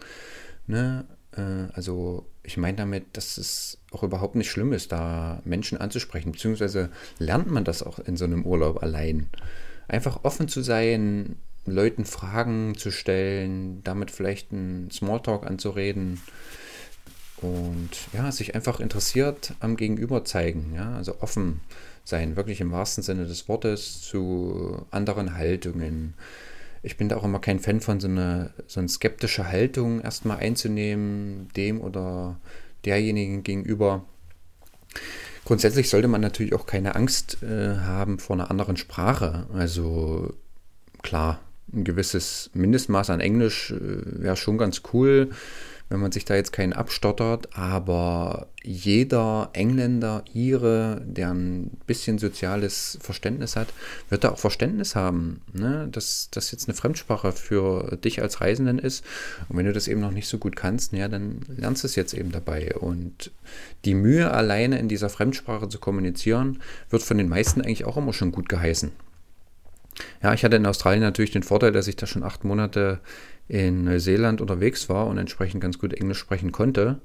Ne? 0.66 1.04
Äh, 1.36 1.72
also 1.72 2.26
ich 2.42 2.56
meine 2.56 2.76
damit, 2.76 3.16
dass 3.16 3.36
es 3.36 3.78
auch 3.90 4.02
überhaupt 4.02 4.34
nicht 4.34 4.50
schlimm 4.50 4.72
ist, 4.72 4.92
da 4.92 5.42
Menschen 5.44 5.78
anzusprechen, 5.78 6.32
beziehungsweise 6.32 6.90
lernt 7.18 7.50
man 7.50 7.64
das 7.64 7.82
auch 7.82 7.98
in 7.98 8.16
so 8.16 8.24
einem 8.24 8.46
Urlaub 8.46 8.82
allein. 8.82 9.28
Einfach 9.88 10.20
offen 10.22 10.48
zu 10.48 10.62
sein, 10.62 11.36
Leuten 11.66 12.04
Fragen 12.04 12.76
zu 12.76 12.90
stellen, 12.90 13.82
damit 13.84 14.10
vielleicht 14.10 14.52
einen 14.52 14.90
Smalltalk 14.90 15.46
anzureden 15.46 16.20
und 17.42 17.90
ja, 18.12 18.30
sich 18.32 18.54
einfach 18.54 18.80
interessiert 18.80 19.54
am 19.60 19.76
Gegenüber 19.76 20.24
zeigen, 20.24 20.72
ja, 20.74 20.94
also 20.96 21.20
offen 21.20 21.60
sein, 22.04 22.36
wirklich 22.36 22.60
im 22.60 22.72
wahrsten 22.72 23.02
Sinne 23.02 23.26
des 23.26 23.48
Wortes 23.48 24.02
zu 24.02 24.86
anderen 24.90 25.36
Haltungen, 25.36 26.14
ich 26.82 26.96
bin 26.96 27.08
da 27.08 27.16
auch 27.16 27.24
immer 27.24 27.40
kein 27.40 27.60
Fan 27.60 27.80
von 27.80 28.00
so 28.00 28.08
einer 28.08 28.50
so 28.66 28.80
eine 28.80 28.88
skeptische 28.88 29.46
Haltung 29.46 30.00
erstmal 30.00 30.38
einzunehmen, 30.38 31.48
dem 31.56 31.80
oder 31.80 32.40
derjenigen 32.84 33.42
gegenüber. 33.42 34.04
Grundsätzlich 35.44 35.90
sollte 35.90 36.08
man 36.08 36.20
natürlich 36.20 36.54
auch 36.54 36.66
keine 36.66 36.94
Angst 36.94 37.42
äh, 37.42 37.76
haben 37.78 38.18
vor 38.18 38.36
einer 38.36 38.50
anderen 38.50 38.76
Sprache. 38.76 39.46
Also 39.52 40.32
klar, 41.02 41.40
ein 41.72 41.84
gewisses 41.84 42.50
Mindestmaß 42.54 43.10
an 43.10 43.20
Englisch 43.20 43.70
äh, 43.70 44.22
wäre 44.22 44.36
schon 44.36 44.58
ganz 44.58 44.82
cool 44.92 45.30
wenn 45.90 46.00
man 46.00 46.12
sich 46.12 46.24
da 46.24 46.36
jetzt 46.36 46.52
keinen 46.52 46.72
abstottert, 46.72 47.48
aber 47.56 48.46
jeder 48.62 49.50
Engländer, 49.54 50.24
Ire, 50.32 51.02
der 51.04 51.32
ein 51.32 51.72
bisschen 51.86 52.18
soziales 52.18 52.96
Verständnis 53.02 53.56
hat, 53.56 53.68
wird 54.08 54.22
da 54.22 54.30
auch 54.30 54.38
Verständnis 54.38 54.94
haben, 54.94 55.40
ne? 55.52 55.88
dass 55.90 56.28
das 56.30 56.52
jetzt 56.52 56.68
eine 56.68 56.76
Fremdsprache 56.76 57.32
für 57.32 57.98
dich 58.04 58.22
als 58.22 58.40
Reisenden 58.40 58.78
ist. 58.78 59.04
Und 59.48 59.56
wenn 59.56 59.66
du 59.66 59.72
das 59.72 59.88
eben 59.88 60.00
noch 60.00 60.12
nicht 60.12 60.28
so 60.28 60.38
gut 60.38 60.54
kannst, 60.54 60.92
ja, 60.92 61.08
dann 61.08 61.40
lernst 61.48 61.82
du 61.82 61.88
es 61.88 61.96
jetzt 61.96 62.14
eben 62.14 62.30
dabei. 62.30 62.76
Und 62.76 63.32
die 63.84 63.94
Mühe 63.94 64.30
alleine 64.30 64.78
in 64.78 64.88
dieser 64.88 65.10
Fremdsprache 65.10 65.68
zu 65.68 65.80
kommunizieren, 65.80 66.60
wird 66.88 67.02
von 67.02 67.18
den 67.18 67.28
meisten 67.28 67.62
eigentlich 67.62 67.84
auch 67.84 67.96
immer 67.96 68.12
schon 68.12 68.30
gut 68.30 68.48
geheißen. 68.48 68.92
Ja, 70.22 70.34
ich 70.34 70.44
hatte 70.44 70.56
in 70.56 70.66
Australien 70.66 71.02
natürlich 71.02 71.30
den 71.30 71.42
Vorteil, 71.42 71.72
dass 71.72 71.88
ich 71.88 71.96
da 71.96 72.06
schon 72.06 72.22
acht 72.22 72.44
Monate 72.44 73.00
in 73.48 73.84
Neuseeland 73.84 74.40
unterwegs 74.40 74.88
war 74.88 75.06
und 75.06 75.18
entsprechend 75.18 75.60
ganz 75.60 75.78
gut 75.78 75.92
Englisch 75.92 76.18
sprechen 76.18 76.52
konnte. 76.52 77.00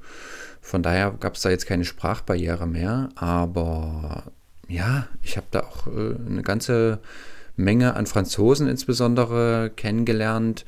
Von 0.62 0.84
daher 0.84 1.12
gab 1.19 1.36
es 1.36 1.41
da 1.41 1.49
jetzt 1.49 1.65
keine 1.65 1.86
Sprachbarriere 1.86 2.67
mehr, 2.67 3.10
aber 3.15 4.23
ja, 4.67 5.08
ich 5.21 5.38
habe 5.38 5.47
da 5.51 5.62
auch 5.62 5.88
äh, 5.88 6.15
eine 6.27 6.43
ganze 6.43 6.99
Menge 7.55 7.95
an 7.95 8.05
Franzosen 8.05 8.67
insbesondere 8.67 9.71
kennengelernt. 9.75 10.65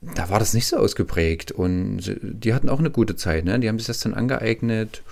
Da 0.00 0.28
war 0.28 0.38
das 0.38 0.54
nicht 0.54 0.66
so 0.66 0.76
ausgeprägt 0.76 1.50
und 1.52 2.18
die 2.22 2.52
hatten 2.54 2.68
auch 2.68 2.78
eine 2.78 2.90
gute 2.90 3.16
Zeit. 3.16 3.44
Ne? 3.44 3.58
Die 3.58 3.68
haben 3.68 3.78
sich 3.78 3.86
das 3.86 4.00
dann 4.00 4.14
angeeignet 4.14 5.02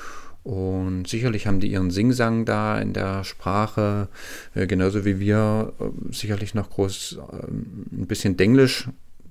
und 0.45 1.07
sicherlich 1.07 1.47
haben 1.47 1.61
die 1.61 1.71
ihren 1.71 1.91
Singsang 1.91 2.45
da 2.45 2.79
in 2.81 2.93
der 2.93 3.23
Sprache, 3.25 4.09
äh, 4.55 4.67
genauso 4.67 5.05
wie 5.05 5.21
wir 5.21 5.73
äh, 5.79 6.13
sicherlich 6.13 6.55
noch 6.55 6.71
groß 6.71 7.19
äh, 7.19 7.47
ein 7.47 8.07
bisschen 8.09 8.37
Denglisch 8.37 8.89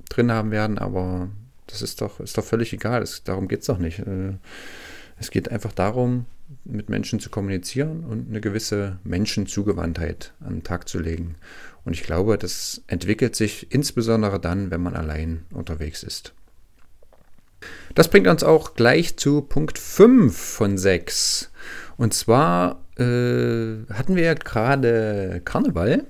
drin 0.09 0.31
haben 0.31 0.51
werden, 0.51 0.77
aber 0.77 1.29
das 1.67 1.81
ist 1.81 2.01
doch, 2.01 2.19
ist 2.19 2.37
doch 2.37 2.45
völlig 2.45 2.71
egal. 2.73 3.01
Es, 3.01 3.23
darum 3.23 3.47
geht 3.47 3.61
es 3.61 3.67
doch 3.67 3.77
nicht. 3.77 3.99
Äh, 3.99 4.35
es 5.19 5.31
geht 5.31 5.51
einfach 5.51 5.73
darum, 5.73 6.25
mit 6.63 6.89
Menschen 6.89 7.19
zu 7.19 7.29
kommunizieren 7.29 8.03
und 8.03 8.29
eine 8.29 8.41
gewisse 8.41 8.99
Menschenzugewandtheit 9.03 10.33
an 10.41 10.55
den 10.55 10.63
Tag 10.63 10.87
zu 10.87 10.99
legen. 10.99 11.35
Und 11.83 11.93
ich 11.93 12.03
glaube, 12.03 12.37
das 12.37 12.81
entwickelt 12.87 13.35
sich 13.35 13.71
insbesondere 13.71 14.39
dann, 14.39 14.71
wenn 14.71 14.81
man 14.81 14.95
allein 14.95 15.45
unterwegs 15.53 16.03
ist. 16.03 16.33
Das 17.95 18.09
bringt 18.09 18.27
uns 18.27 18.43
auch 18.43 18.75
gleich 18.75 19.17
zu 19.17 19.41
Punkt 19.41 19.77
5 19.77 20.37
von 20.37 20.77
6. 20.77 21.51
Und 21.97 22.13
zwar 22.13 22.83
äh, 22.97 23.83
hatten 23.93 24.15
wir 24.15 24.23
ja 24.23 24.33
gerade 24.33 25.41
Karneval. 25.43 26.05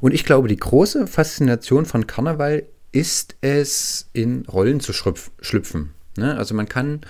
Und 0.00 0.12
ich 0.12 0.24
glaube, 0.24 0.48
die 0.48 0.56
große 0.56 1.06
Faszination 1.06 1.86
von 1.86 2.06
Karneval 2.06 2.64
ist 2.92 3.36
es, 3.40 4.08
in 4.12 4.44
Rollen 4.46 4.80
zu 4.80 4.92
schlüpfen. 4.92 5.94
Ne? 6.16 6.36
Also 6.36 6.54
man 6.54 6.68
kann 6.68 7.00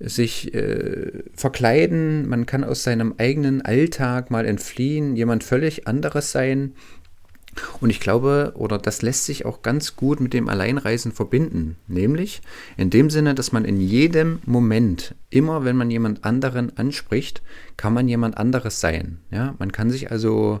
sich 0.00 0.54
äh, 0.54 1.24
verkleiden, 1.34 2.28
man 2.28 2.46
kann 2.46 2.62
aus 2.62 2.84
seinem 2.84 3.14
eigenen 3.18 3.62
Alltag 3.62 4.30
mal 4.30 4.46
entfliehen, 4.46 5.16
jemand 5.16 5.42
völlig 5.42 5.88
anderes 5.88 6.30
sein. 6.30 6.74
Und 7.80 7.90
ich 7.90 8.00
glaube, 8.00 8.52
oder 8.56 8.78
das 8.78 9.02
lässt 9.02 9.24
sich 9.24 9.44
auch 9.44 9.62
ganz 9.62 9.96
gut 9.96 10.20
mit 10.20 10.32
dem 10.32 10.48
Alleinreisen 10.48 11.12
verbinden. 11.12 11.76
Nämlich 11.86 12.42
in 12.76 12.90
dem 12.90 13.10
Sinne, 13.10 13.34
dass 13.34 13.52
man 13.52 13.64
in 13.64 13.80
jedem 13.80 14.40
Moment, 14.44 15.14
immer 15.30 15.64
wenn 15.64 15.76
man 15.76 15.90
jemand 15.90 16.24
anderen 16.24 16.76
anspricht, 16.76 17.42
kann 17.76 17.94
man 17.94 18.08
jemand 18.08 18.36
anderes 18.36 18.80
sein. 18.80 19.18
Ja? 19.30 19.54
Man 19.58 19.72
kann 19.72 19.90
sich 19.90 20.10
also 20.10 20.60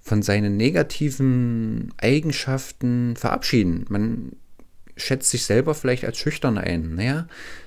von 0.00 0.22
seinen 0.22 0.56
negativen 0.56 1.92
Eigenschaften 1.98 3.14
verabschieden. 3.16 3.84
Man 3.88 4.32
schätzt 4.96 5.30
sich 5.30 5.44
selber 5.44 5.74
vielleicht 5.74 6.04
als 6.04 6.18
schüchtern 6.18 6.58
ein. 6.58 6.96
Naja, 6.96 7.26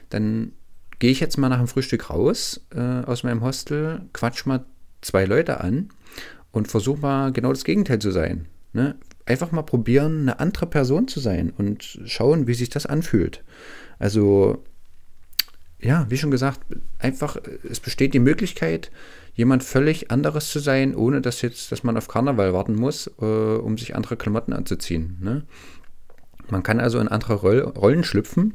dann 0.10 0.52
gehe 1.00 1.12
ich 1.12 1.20
jetzt 1.20 1.38
mal 1.38 1.50
nach 1.50 1.60
dem 1.60 1.68
Frühstück 1.68 2.10
raus 2.10 2.62
äh, 2.76 2.80
aus 2.80 3.24
meinem 3.24 3.42
Hostel, 3.42 4.02
quatsch 4.14 4.46
mal 4.46 4.66
zwei 5.02 5.26
Leute 5.26 5.62
an 5.62 5.90
und 6.56 6.70
versuche 6.70 7.02
mal 7.02 7.34
genau 7.34 7.50
das 7.50 7.66
Gegenteil 7.66 8.00
zu 8.00 8.12
sein. 8.12 8.46
Ne? 8.72 8.96
Einfach 9.26 9.52
mal 9.52 9.64
probieren, 9.64 10.22
eine 10.22 10.40
andere 10.40 10.68
Person 10.68 11.10
zu 11.10 11.20
sein 11.20 11.52
und 11.56 12.00
schauen, 12.06 12.48
wie 12.48 12.54
sich 12.54 12.70
das 12.70 12.86
anfühlt. 12.86 13.44
Also, 14.00 14.64
ja, 15.82 16.06
wie 16.10 16.18
schon 16.18 16.32
gesagt, 16.32 16.62
einfach, 16.98 17.36
es 17.70 17.82
besteht 17.82 18.14
die 18.14 18.20
Möglichkeit, 18.20 18.90
jemand 19.34 19.66
völlig 19.66 20.12
anderes 20.12 20.50
zu 20.50 20.60
sein, 20.60 20.96
ohne 20.96 21.20
dass 21.20 21.42
jetzt, 21.42 21.74
dass 21.74 21.84
man 21.84 21.98
auf 21.98 22.08
Karneval 22.08 22.54
warten 22.54 22.76
muss, 22.76 23.12
äh, 23.20 23.26
um 23.26 23.78
sich 23.78 23.94
andere 23.94 24.16
Klamotten 24.16 24.54
anzuziehen. 24.54 25.18
Ne? 25.20 25.44
Man 26.50 26.64
kann 26.64 26.80
also 26.80 27.00
in 27.00 27.10
andere 27.10 27.34
Roll 27.34 27.60
Rollen 27.60 28.06
schlüpfen 28.06 28.54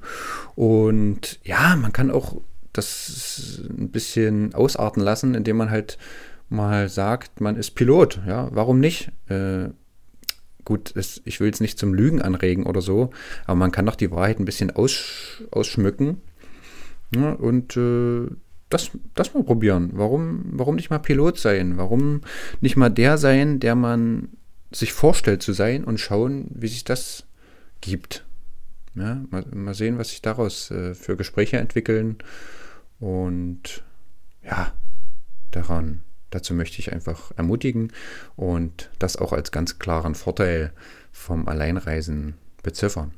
und 0.54 1.38
ja, 1.44 1.76
man 1.76 1.92
kann 1.92 2.10
auch 2.10 2.40
das 2.72 3.60
ein 3.68 3.90
bisschen 3.90 4.54
ausarten 4.54 5.02
lassen, 5.02 5.34
indem 5.34 5.58
man 5.58 5.70
halt 5.70 5.98
mal 6.50 6.88
sagt, 6.88 7.40
man 7.40 7.56
ist 7.56 7.72
Pilot. 7.72 8.20
Ja, 8.26 8.48
warum 8.52 8.80
nicht? 8.80 9.10
Äh, 9.28 9.70
gut, 10.64 10.92
das, 10.94 11.22
ich 11.24 11.40
will 11.40 11.46
jetzt 11.46 11.60
nicht 11.60 11.78
zum 11.78 11.94
Lügen 11.94 12.20
anregen 12.20 12.66
oder 12.66 12.82
so, 12.82 13.10
aber 13.46 13.56
man 13.56 13.72
kann 13.72 13.86
doch 13.86 13.96
die 13.96 14.10
Wahrheit 14.10 14.38
ein 14.38 14.44
bisschen 14.44 14.70
aus, 14.70 15.42
ausschmücken. 15.50 16.20
Ja, 17.14 17.32
und 17.32 17.76
äh, 17.76 18.28
das, 18.68 18.90
das 19.14 19.34
mal 19.34 19.42
probieren. 19.42 19.90
Warum, 19.94 20.44
warum 20.52 20.76
nicht 20.76 20.90
mal 20.90 20.98
Pilot 20.98 21.38
sein? 21.38 21.76
Warum 21.76 22.20
nicht 22.60 22.76
mal 22.76 22.90
der 22.90 23.18
sein, 23.18 23.58
der 23.58 23.74
man 23.74 24.28
sich 24.70 24.92
vorstellt 24.92 25.42
zu 25.42 25.52
sein 25.52 25.84
und 25.84 25.98
schauen, 25.98 26.46
wie 26.54 26.68
sich 26.68 26.84
das 26.84 27.24
gibt? 27.80 28.24
Ja, 28.94 29.22
mal, 29.30 29.44
mal 29.52 29.74
sehen, 29.74 29.98
was 29.98 30.10
sich 30.10 30.22
daraus 30.22 30.70
äh, 30.70 30.94
für 30.94 31.16
Gespräche 31.16 31.58
entwickeln. 31.58 32.18
Und 33.00 33.82
ja, 34.44 34.72
daran, 35.50 36.02
dazu 36.30 36.54
möchte 36.54 36.78
ich 36.78 36.92
einfach 36.92 37.32
ermutigen 37.36 37.92
und 38.36 38.90
das 38.98 39.16
auch 39.16 39.32
als 39.32 39.52
ganz 39.52 39.78
klaren 39.78 40.14
Vorteil 40.14 40.72
vom 41.12 41.48
Alleinreisen 41.48 42.34
beziffern. 42.62 43.12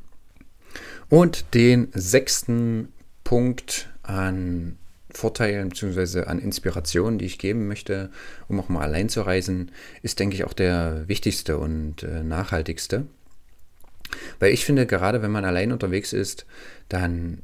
Und 1.09 1.55
den 1.55 1.89
sechsten 1.93 2.89
Punkt 3.25 3.91
an 4.03 4.79
Vorteilen 5.15 5.69
bzw. 5.69 6.25
an 6.25 6.39
Inspirationen, 6.39 7.19
die 7.19 7.27
ich 7.27 7.39
geben 7.39 7.69
möchte, 7.69 8.11
um 8.49 8.59
auch 8.59 8.69
mal 8.69 8.83
allein 8.83 9.09
zu 9.09 9.21
reisen, 9.21 9.71
ist, 10.01 10.19
denke 10.19 10.35
ich, 10.35 10.45
auch 10.45 10.55
der 10.55 11.07
wichtigste 11.07 11.59
und 11.59 12.03
äh, 12.03 12.23
nachhaltigste. 12.23 13.07
Weil 14.39 14.53
ich 14.53 14.65
finde, 14.65 14.87
gerade 14.87 15.23
wenn 15.23 15.31
man 15.31 15.45
allein 15.45 15.73
unterwegs 15.73 16.13
ist, 16.13 16.47
dann 16.89 17.43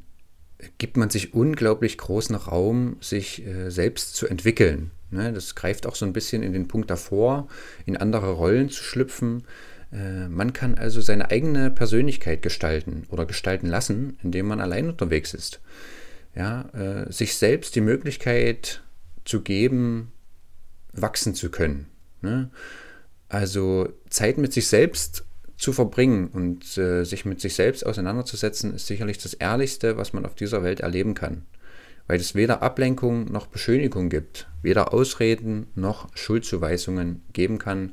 gibt 0.78 0.96
man 0.96 1.10
sich 1.10 1.34
unglaublich 1.34 1.98
großen 1.98 2.34
Raum, 2.36 2.96
sich 3.00 3.46
äh, 3.46 3.70
selbst 3.70 4.16
zu 4.16 4.26
entwickeln. 4.26 4.90
Ne? 5.10 5.32
Das 5.32 5.54
greift 5.54 5.86
auch 5.86 5.94
so 5.94 6.04
ein 6.04 6.12
bisschen 6.12 6.42
in 6.42 6.52
den 6.52 6.68
Punkt 6.68 6.90
davor, 6.90 7.48
in 7.86 7.96
andere 7.96 8.32
Rollen 8.32 8.68
zu 8.68 8.82
schlüpfen. 8.82 9.44
Äh, 9.92 10.28
man 10.28 10.52
kann 10.52 10.76
also 10.76 11.00
seine 11.00 11.30
eigene 11.30 11.70
Persönlichkeit 11.70 12.42
gestalten 12.42 13.04
oder 13.08 13.24
gestalten 13.24 13.66
lassen, 13.66 14.18
indem 14.22 14.46
man 14.46 14.60
allein 14.60 14.88
unterwegs 14.88 15.34
ist 15.34 15.60
ja, 16.38 16.68
äh, 16.72 17.12
sich 17.12 17.36
selbst 17.36 17.74
die 17.74 17.80
Möglichkeit 17.80 18.82
zu 19.24 19.42
geben, 19.42 20.12
wachsen 20.92 21.34
zu 21.34 21.50
können. 21.50 21.86
Ne? 22.22 22.50
Also 23.28 23.92
Zeit 24.08 24.38
mit 24.38 24.52
sich 24.52 24.68
selbst 24.68 25.24
zu 25.58 25.72
verbringen 25.72 26.28
und 26.28 26.78
äh, 26.78 27.04
sich 27.04 27.24
mit 27.24 27.40
sich 27.40 27.54
selbst 27.54 27.84
auseinanderzusetzen, 27.84 28.74
ist 28.74 28.86
sicherlich 28.86 29.18
das 29.18 29.34
Ehrlichste, 29.34 29.96
was 29.96 30.12
man 30.12 30.24
auf 30.24 30.36
dieser 30.36 30.62
Welt 30.62 30.80
erleben 30.80 31.14
kann. 31.14 31.42
Weil 32.06 32.20
es 32.20 32.34
weder 32.34 32.62
Ablenkung 32.62 33.30
noch 33.30 33.48
Beschönigung 33.48 34.08
gibt, 34.08 34.48
weder 34.62 34.94
Ausreden 34.94 35.66
noch 35.74 36.08
Schuldzuweisungen 36.14 37.22
geben 37.32 37.58
kann. 37.58 37.92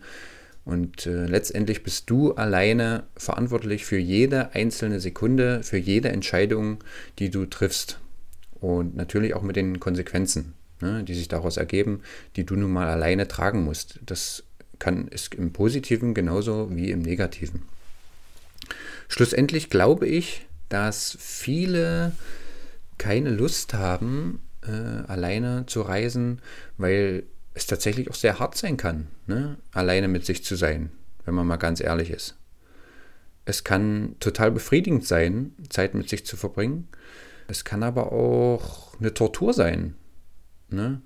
Und 0.64 1.06
äh, 1.08 1.26
letztendlich 1.26 1.84
bist 1.84 2.10
du 2.10 2.34
alleine 2.34 3.04
verantwortlich 3.18 3.86
für 3.86 3.98
jede 3.98 4.54
einzelne 4.54 5.00
Sekunde, 5.00 5.64
für 5.64 5.78
jede 5.78 6.10
Entscheidung, 6.10 6.84
die 7.20 7.30
du 7.30 7.46
triffst 7.46 8.00
und 8.62 8.96
natürlich 8.96 9.34
auch 9.34 9.42
mit 9.42 9.56
den 9.56 9.80
Konsequenzen, 9.80 10.54
ne, 10.82 11.04
die 11.04 11.14
sich 11.14 11.28
daraus 11.28 11.58
ergeben, 11.58 12.02
die 12.36 12.46
du 12.46 12.56
nun 12.56 12.72
mal 12.72 12.88
alleine 12.88 13.28
tragen 13.28 13.64
musst. 13.64 14.00
Das 14.06 14.44
kann 14.80 15.08
ist 15.08 15.36
im 15.36 15.54
Positiven 15.54 16.14
genauso 16.14 16.76
wie 16.76 16.92
im 16.92 17.02
Negativen. 17.02 17.64
Schlussendlich 19.08 19.70
glaube 19.70 20.08
ich, 20.08 20.46
dass 20.70 21.18
viele 21.20 22.14
keine 22.98 23.30
Lust 23.30 23.74
haben, 23.74 24.42
äh, 24.64 24.72
alleine 24.72 25.66
zu 25.68 25.82
reisen, 25.82 26.42
weil 26.78 27.24
es 27.54 27.68
tatsächlich 27.68 28.10
auch 28.10 28.16
sehr 28.16 28.40
hart 28.40 28.58
sein 28.58 28.78
kann, 28.78 29.08
ne? 29.28 29.58
alleine 29.72 30.08
mit 30.08 30.26
sich 30.26 30.44
zu 30.44 30.56
sein, 30.56 30.92
wenn 31.26 31.36
man 31.36 31.48
mal 31.48 31.58
ganz 31.58 31.80
ehrlich 31.80 32.10
ist. 32.10 32.36
es 33.46 33.64
kann 33.64 34.16
total 34.20 34.52
befriedigend 34.52 35.06
sein, 35.06 35.54
Zeit 35.70 35.94
mit 35.94 36.10
sich 36.10 36.26
zu 36.26 36.36
verbringen. 36.36 36.88
Es 37.48 37.64
kann 37.64 37.84
aber 37.84 38.12
auch 38.12 39.00
eine 39.00 39.14
Tortur 39.14 39.54
sein. 39.54 39.94
Ne? 40.70 41.02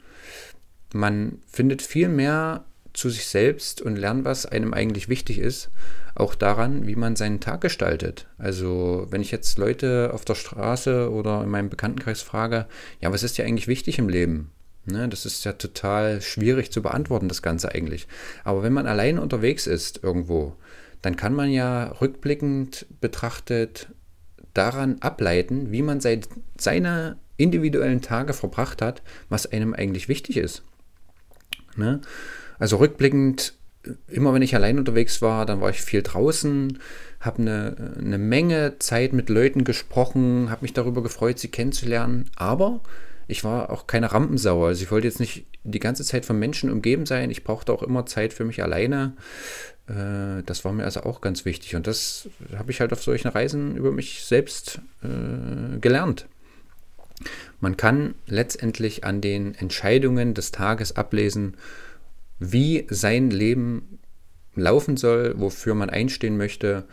Man 0.94 1.42
findet 1.48 1.82
viel 1.82 2.08
mehr 2.08 2.66
zu 3.00 3.10
sich 3.10 3.28
selbst 3.28 3.82
und 3.82 3.96
lernt, 3.96 4.26
was 4.26 4.46
einem 4.46 4.74
eigentlich 4.74 5.08
wichtig 5.08 5.40
ist, 5.40 5.70
auch 6.16 6.36
daran, 6.36 6.86
wie 6.86 6.96
man 6.96 7.16
seinen 7.16 7.40
Tag 7.40 7.62
gestaltet. 7.62 8.28
Also 8.38 9.08
wenn 9.10 9.22
ich 9.22 9.32
jetzt 9.32 9.58
Leute 9.58 10.12
auf 10.14 10.26
der 10.26 10.36
Straße 10.36 11.10
oder 11.10 11.42
in 11.44 11.50
meinem 11.50 11.70
Bekanntenkreis 11.70 12.22
frage, 12.22 12.68
ja, 13.00 13.12
was 13.12 13.24
ist 13.24 13.38
dir 13.38 13.46
eigentlich 13.46 13.68
wichtig 13.68 14.00
im 14.00 14.10
Leben? 14.10 14.52
Ne, 14.86 15.08
das 15.08 15.26
ist 15.26 15.46
ja 15.46 15.54
total 15.54 16.22
schwierig 16.22 16.72
zu 16.72 16.82
beantworten, 16.82 17.28
das 17.28 17.42
Ganze 17.42 17.74
eigentlich. 17.74 18.08
Aber 18.44 18.64
wenn 18.64 18.74
man 18.74 18.88
allein 18.88 19.20
unterwegs 19.20 19.68
ist 19.68 20.04
irgendwo, 20.04 20.56
dann 21.02 21.16
kann 21.16 21.34
man 21.34 21.52
ja 21.52 21.96
rückblickend 22.02 22.86
betrachtet 23.00 23.88
daran 24.54 24.98
ableiten, 25.00 25.72
wie 25.72 25.84
man 25.84 26.02
seit 26.02 26.28
seine 26.58 27.18
individuellen 27.38 28.02
Tage 28.02 28.34
verbracht 28.34 28.82
hat, 28.82 29.02
was 29.30 29.46
einem 29.46 29.74
eigentlich 29.74 30.10
wichtig 30.10 30.38
ist. 30.38 30.64
Ne? 31.78 32.02
Also 32.60 32.78
rückblickend, 32.78 33.54
immer 34.08 34.34
wenn 34.34 34.42
ich 34.42 34.54
allein 34.54 34.78
unterwegs 34.78 35.22
war, 35.22 35.46
dann 35.46 35.62
war 35.62 35.70
ich 35.70 35.82
viel 35.82 36.04
draußen, 36.04 36.80
habe 37.20 37.42
eine, 37.42 37.96
eine 37.98 38.18
Menge 38.18 38.78
Zeit 38.80 39.14
mit 39.14 39.30
Leuten 39.30 39.64
gesprochen, 39.64 40.50
habe 40.50 40.62
mich 40.62 40.74
darüber 40.74 41.02
gefreut, 41.02 41.40
sie 41.40 41.48
kennenzulernen, 41.48 42.30
aber 42.36 42.82
ich 43.28 43.44
war 43.44 43.70
auch 43.70 43.88
keine 43.88 44.12
Rampensau. 44.12 44.66
Also 44.66 44.84
ich 44.84 44.92
wollte 44.92 45.08
jetzt 45.08 45.20
nicht 45.20 45.46
die 45.64 45.80
ganze 45.80 46.04
Zeit 46.04 46.26
von 46.26 46.40
Menschen 46.40 46.72
umgeben 46.72 47.06
sein. 47.06 47.30
Ich 47.30 47.44
brauchte 47.44 47.72
auch 47.72 47.84
immer 47.84 48.08
Zeit 48.08 48.34
für 48.34 48.44
mich 48.44 48.64
alleine. 48.64 49.14
Äh, 49.88 50.42
das 50.46 50.66
war 50.66 50.74
mir 50.74 50.84
also 50.84 51.02
auch 51.02 51.22
ganz 51.22 51.46
wichtig. 51.46 51.76
Und 51.76 51.86
das 51.86 52.28
habe 52.58 52.72
ich 52.72 52.82
halt 52.82 52.92
auf 52.92 53.04
solchen 53.04 53.28
Reisen 53.28 53.76
über 53.76 53.92
mich 53.92 54.24
selbst 54.24 54.82
äh, 55.04 55.78
gelernt. 55.80 56.26
Man 57.60 57.78
kann 57.78 58.16
letztendlich 58.26 59.04
an 59.04 59.22
den 59.22 59.54
Entscheidungen 59.54 60.34
des 60.34 60.52
Tages 60.52 60.96
ablesen, 60.96 61.56
wie 62.40 62.88
sein 62.90 63.30
Leben 63.30 64.00
laufen 64.56 64.98
soll, 64.98 65.34
wofür 65.38 65.76
man 65.76 65.90
einstehen 65.90 66.38
möchte 66.38 66.86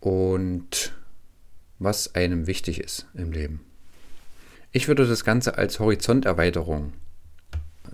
und 0.00 0.94
was 1.78 2.14
einem 2.14 2.46
wichtig 2.46 2.80
ist 2.80 3.06
im 3.14 3.32
Leben. 3.32 3.60
Ich 4.72 4.88
würde 4.88 5.06
das 5.06 5.24
Ganze 5.24 5.58
als 5.58 5.78
Horizonterweiterung 5.78 6.92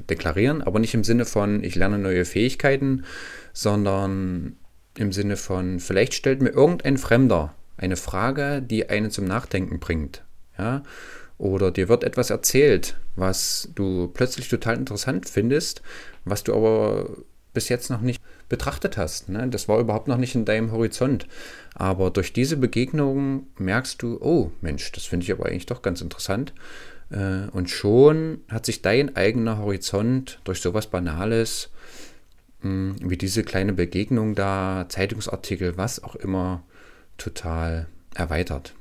deklarieren, 0.09 0.63
aber 0.63 0.79
nicht 0.79 0.95
im 0.95 1.05
Sinne 1.05 1.25
von, 1.25 1.63
ich 1.63 1.75
lerne 1.75 1.99
neue 1.99 2.25
Fähigkeiten, 2.25 3.05
sondern 3.53 4.57
im 4.97 5.13
Sinne 5.13 5.37
von, 5.37 5.81
vielleicht 5.81 6.15
stellt 6.15 6.43
mir 6.43 6.51
irgendein 6.51 6.99
Fremder 6.99 7.55
eine 7.77 7.97
Frage, 7.97 8.63
die 8.63 8.89
einen 8.89 9.11
zum 9.11 9.25
Nachdenken 9.25 9.81
bringt. 9.81 10.25
Ja? 10.59 10.83
Oder 11.43 11.73
dir 11.73 11.89
wird 11.89 12.05
etwas 12.05 12.31
erzählt, 12.31 12.97
was 13.17 13.69
du 13.75 14.07
plötzlich 14.15 14.49
total 14.49 14.77
interessant 14.77 15.29
findest, 15.29 15.83
was 16.25 16.45
du 16.45 16.55
aber 16.55 17.09
bis 17.53 17.69
jetzt 17.69 17.91
noch 17.91 18.01
nicht 18.01 18.23
betrachtet 18.49 18.97
hast. 18.97 19.29
Ne? 19.29 19.49
Das 19.49 19.67
war 19.67 19.81
überhaupt 19.81 20.07
noch 20.07 20.19
nicht 20.19 20.37
in 20.37 20.45
deinem 20.45 20.71
Horizont. 20.71 21.27
Aber 21.75 22.11
durch 22.11 22.33
diese 22.33 22.57
Begegnung 22.57 23.49
merkst 23.59 24.01
du, 24.01 24.19
oh 24.21 24.53
Mensch, 24.61 24.93
das 24.93 25.07
finde 25.07 25.25
ich 25.25 25.33
aber 25.33 25.47
eigentlich 25.47 25.67
doch 25.67 25.83
ganz 25.83 26.01
interessant. 26.01 26.53
Äh, 27.11 27.49
und 27.51 27.69
schon 27.69 28.43
hat 28.49 28.65
sich 28.65 28.81
dein 28.81 29.17
eigener 29.17 29.59
Horizont 29.59 30.39
durch 30.45 30.61
sowas 30.61 30.87
Banales 30.87 31.71
hm, 32.61 32.95
wie 33.01 33.17
diese 33.17 33.43
kleine 33.43 33.73
Begegnung 33.73 34.37
da, 34.37 34.87
Zeitungsartikel, 34.89 35.77
was 35.77 36.05
auch 36.05 36.15
immer, 36.15 36.63
total 37.19 37.89
erweitert. 38.15 38.75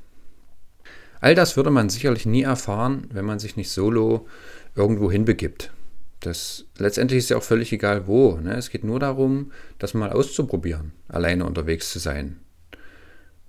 All 1.22 1.36
das 1.36 1.56
würde 1.56 1.70
man 1.70 1.90
sicherlich 1.90 2.26
nie 2.26 2.42
erfahren, 2.42 3.08
wenn 3.14 3.26
man 3.26 3.40
sich 3.40 3.56
nicht 3.56 3.70
solo 3.70 4.28
irgendwo 4.76 5.12
hinbegibt. 5.12 5.72
Das 6.20 6.66
letztendlich 6.78 7.20
ist 7.20 7.30
ja 7.30 7.38
auch 7.38 7.44
völlig 7.44 7.72
egal 7.72 8.08
wo. 8.08 8.38
Ne? 8.38 8.56
Es 8.56 8.70
geht 8.70 8.84
nur 8.84 9.00
darum, 9.00 9.52
das 9.80 9.94
mal 9.94 10.12
auszuprobieren, 10.12 10.92
alleine 11.08 11.46
unterwegs 11.46 11.92
zu 11.92 12.00
sein. 12.00 12.40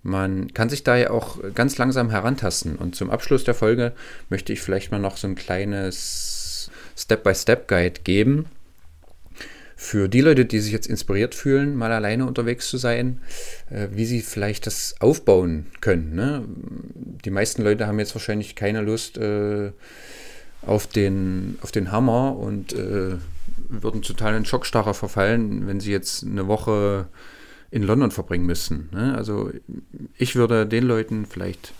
Man 0.03 0.53
kann 0.53 0.69
sich 0.69 0.83
da 0.83 0.97
ja 0.97 1.11
auch 1.11 1.39
ganz 1.55 1.79
langsam 1.79 2.11
herantasten. 2.11 2.77
Und 2.77 2.95
zum 2.97 3.11
Abschluss 3.11 3.45
der 3.45 3.55
Folge 3.55 3.93
möchte 4.29 4.53
ich 4.53 4.61
vielleicht 4.61 4.91
mal 4.91 4.99
noch 4.99 5.17
so 5.17 5.29
ein 5.29 5.35
kleines 5.35 6.71
Step-by-Step-Guide 6.97 8.01
geben. 8.03 8.47
Für 9.83 10.09
die 10.09 10.21
Leute, 10.21 10.45
die 10.45 10.61
sich 10.61 10.73
jetzt 10.73 10.87
inspiriert 10.87 11.35
fühlen, 11.35 11.75
mal 11.75 11.91
alleine 11.91 12.25
unterwegs 12.25 12.71
zu 12.71 12.77
sein, 12.77 13.21
äh, 13.69 13.89
wie 13.91 14.07
sie 14.07 14.21
vielleicht 14.21 14.69
das 14.69 14.95
aufbauen 15.01 15.67
können. 15.81 16.15
Ne? 16.15 16.45
Die 17.25 17.31
meisten 17.31 17.63
Leute 17.63 17.89
haben 17.89 17.99
jetzt 17.99 18.15
wahrscheinlich 18.15 18.55
keine 18.55 18.81
Lust, 18.81 19.19
äh, 19.19 19.73
auf 20.65 20.87
den, 20.87 21.59
auf 21.63 21.73
den 21.73 21.91
Hammer 21.91 22.37
und 22.37 22.73
äh, 22.75 23.17
würden 23.69 24.03
total 24.03 24.37
in 24.37 24.45
Schockstarre 24.45 24.95
verfallen, 24.95 25.67
wenn 25.67 25.81
sie 25.81 25.91
jetzt 25.91 26.23
eine 26.23 26.47
Woche 26.47 27.09
in 27.73 27.83
London 27.83 28.13
verbringen 28.13 28.47
müssten. 28.47 28.89
Ne? 28.93 29.17
Also 29.17 29.51
ich 30.17 30.37
würde 30.37 30.65
den 30.65 30.85
Leuten 30.85 31.27
vielleicht, 31.27 31.75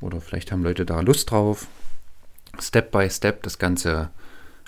oder 0.00 0.20
vielleicht 0.20 0.50
haben 0.50 0.64
Leute 0.64 0.84
da 0.84 0.98
Lust 1.02 1.30
drauf, 1.30 1.68
Step 2.60 2.90
by 2.90 3.08
Step 3.08 3.44
das 3.44 3.60
Ganze 3.60 4.10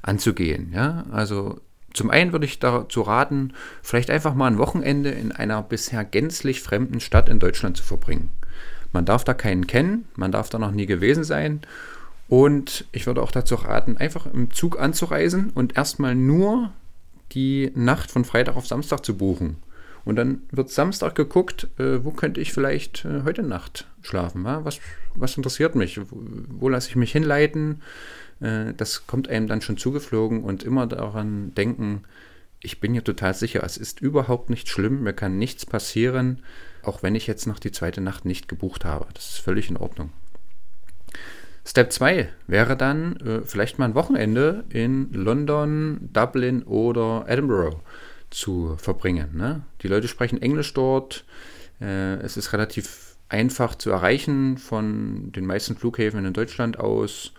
anzugehen. 0.03 0.71
Ja? 0.73 1.05
Also 1.11 1.61
zum 1.97 2.11
einen 2.11 2.33
würde 2.33 2.47
ich 2.47 2.59
dazu 2.59 3.03
raten, 3.03 3.53
vielleicht 3.83 4.11
einfach 4.11 4.35
mal 4.35 4.47
ein 4.47 4.59
Wochenende 4.59 5.11
in 5.11 5.33
einer 5.33 5.63
bisher 5.63 6.05
gänzlich 6.05 6.61
fremden 6.61 7.01
Stadt 7.01 7.29
in 7.29 7.39
Deutschland 7.39 7.77
zu 7.77 7.83
verbringen. 7.83 8.31
Man 8.93 9.05
darf 9.05 9.25
da 9.25 9.35
keinen 9.35 9.67
kennen, 9.67 10.07
man 10.15 10.33
darf 10.33 10.49
da 10.49 10.59
noch 10.59 10.71
nie 10.71 10.87
gewesen 10.87 11.25
sein 11.25 11.61
und 12.29 12.85
ich 12.93 13.07
würde 13.07 13.23
auch 13.23 13.31
dazu 13.31 13.55
raten, 13.55 13.97
einfach 13.97 14.27
im 14.27 14.51
Zug 14.51 14.81
anzureisen 14.81 15.51
und 15.55 15.77
erstmal 15.77 16.15
nur 16.15 16.73
die 17.33 17.73
Nacht 17.75 18.11
von 18.11 18.25
Freitag 18.25 18.57
auf 18.57 18.67
Samstag 18.67 19.05
zu 19.05 19.17
buchen. 19.17 19.57
Und 20.05 20.15
dann 20.15 20.43
wird 20.53 20.71
Samstag 20.71 21.17
geguckt, 21.17 21.67
äh, 21.79 22.05
wo 22.05 22.13
könnte 22.13 22.41
ich 22.41 22.53
vielleicht 22.53 23.05
äh, 23.05 23.23
heute 23.25 23.43
Nacht 23.43 23.89
schlafen? 24.03 24.45
Ja? 24.45 24.65
Was, 24.65 24.79
was 25.17 25.37
interessiert 25.37 25.75
mich? 25.75 26.01
Wo, 26.01 26.17
wo 26.49 26.69
lasse 26.69 26.89
ich 26.91 26.97
mich 26.97 27.11
hinleiten? 27.11 27.83
Äh, 28.41 28.75
das 28.75 29.07
kommt 29.07 29.29
einem 29.29 29.47
dann 29.47 29.61
schon 29.61 29.77
zugeflogen 29.77 30.45
und 30.45 30.63
immer 30.63 30.87
daran 30.87 31.55
denken, 31.55 32.05
ich 32.61 32.81
bin 32.81 32.93
hier 32.93 33.05
total 33.05 33.35
sicher, 33.35 33.63
es 33.65 33.77
ist 33.77 34.01
überhaupt 34.01 34.51
nicht 34.51 34.69
schlimm, 34.69 35.03
mir 35.03 35.13
kann 35.13 35.39
nichts 35.39 35.67
passieren, 35.67 36.43
auch 36.83 37.03
wenn 37.03 37.15
ich 37.15 37.27
jetzt 37.27 37.47
noch 37.47 37.59
die 37.59 37.73
zweite 37.73 38.01
Nacht 38.01 38.25
nicht 38.25 38.49
gebucht 38.49 38.85
habe. 38.85 39.07
Das 39.15 39.31
ist 39.31 39.39
völlig 39.39 39.71
in 39.71 39.77
Ordnung. 39.77 40.11
Step 41.65 41.93
2 41.93 42.29
wäre 42.47 42.77
dann 42.77 43.17
äh, 43.17 43.41
vielleicht 43.43 43.79
mal 43.79 43.87
ein 43.87 43.95
Wochenende 43.97 44.65
in 44.69 45.13
London, 45.13 46.09
Dublin 46.13 46.63
oder 46.63 47.25
Edinburgh 47.27 47.81
zu 48.31 48.77
verbringen. 48.79 49.37
Ne? 49.37 49.63
Die 49.83 49.89
Leute 49.89 50.07
sprechen 50.07 50.41
Englisch 50.41 50.73
dort. 50.75 51.25
Äh, 51.81 52.17
es 52.19 52.37
ist 52.37 52.53
relativ 52.53 53.17
einfach 53.29 53.75
zu 53.75 53.91
erreichen 53.91 54.59
von 54.59 55.33
den 55.33 55.45
meisten 55.45 55.77
Flughäfen 55.77 56.25
in 56.25 56.33
Deutschland 56.33 56.79
aus. 56.79 57.33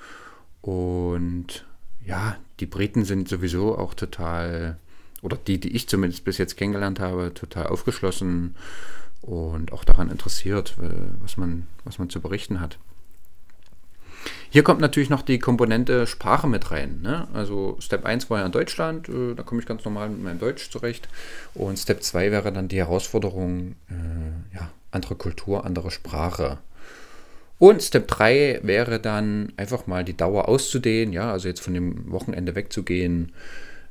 Und 0.67 1.65
ja, 2.05 2.35
die 2.59 2.65
Briten 2.65 3.05
sind 3.05 3.29
sowieso 3.29 3.77
auch 3.77 3.93
total, 3.93 4.77
oder 5.21 5.37
die, 5.37 5.61
die 5.61 5.73
ich 5.73 5.87
zumindest 5.87 6.25
bis 6.25 6.37
jetzt 6.39 6.57
kennengelernt 6.57 6.99
habe, 6.99 7.33
total 7.33 7.67
aufgeschlossen 7.67 8.57
und 9.21 9.71
auch 9.71 9.85
daran 9.85 10.11
interessiert, 10.11 10.75
äh, 10.81 10.89
was 11.21 11.37
man, 11.37 11.67
was 11.85 11.99
man 11.99 12.09
zu 12.09 12.19
berichten 12.19 12.59
hat. 12.59 12.79
Hier 14.49 14.61
kommt 14.61 14.81
natürlich 14.81 15.09
noch 15.09 15.21
die 15.21 15.39
Komponente 15.39 16.05
Sprache 16.05 16.47
mit 16.47 16.69
rein. 16.69 16.99
Ne? 17.01 17.29
Also 17.31 17.77
Step 17.79 18.03
1 18.03 18.29
war 18.29 18.39
ja 18.39 18.45
in 18.45 18.51
Deutschland, 18.51 19.07
äh, 19.07 19.35
da 19.35 19.43
komme 19.43 19.61
ich 19.61 19.67
ganz 19.67 19.85
normal 19.85 20.09
mit 20.09 20.21
meinem 20.21 20.39
Deutsch 20.39 20.69
zurecht. 20.69 21.07
Und 21.53 21.79
Step 21.79 22.03
2 22.03 22.29
wäre 22.29 22.51
dann 22.51 22.67
die 22.67 22.79
Herausforderung, 22.79 23.75
äh, 23.89 24.53
ja, 24.53 24.69
andere 24.91 25.15
Kultur, 25.15 25.63
andere 25.63 25.91
Sprache. 25.91 26.57
Und 27.59 27.81
Step 27.81 28.07
3 28.07 28.59
wäre 28.63 28.99
dann 28.99 29.51
einfach 29.57 29.87
mal 29.87 30.03
die 30.03 30.15
Dauer 30.15 30.47
auszudehnen, 30.47 31.13
ja, 31.13 31.31
also 31.31 31.47
jetzt 31.47 31.61
von 31.61 31.73
dem 31.73 32.11
Wochenende 32.11 32.55
wegzugehen, 32.55 33.33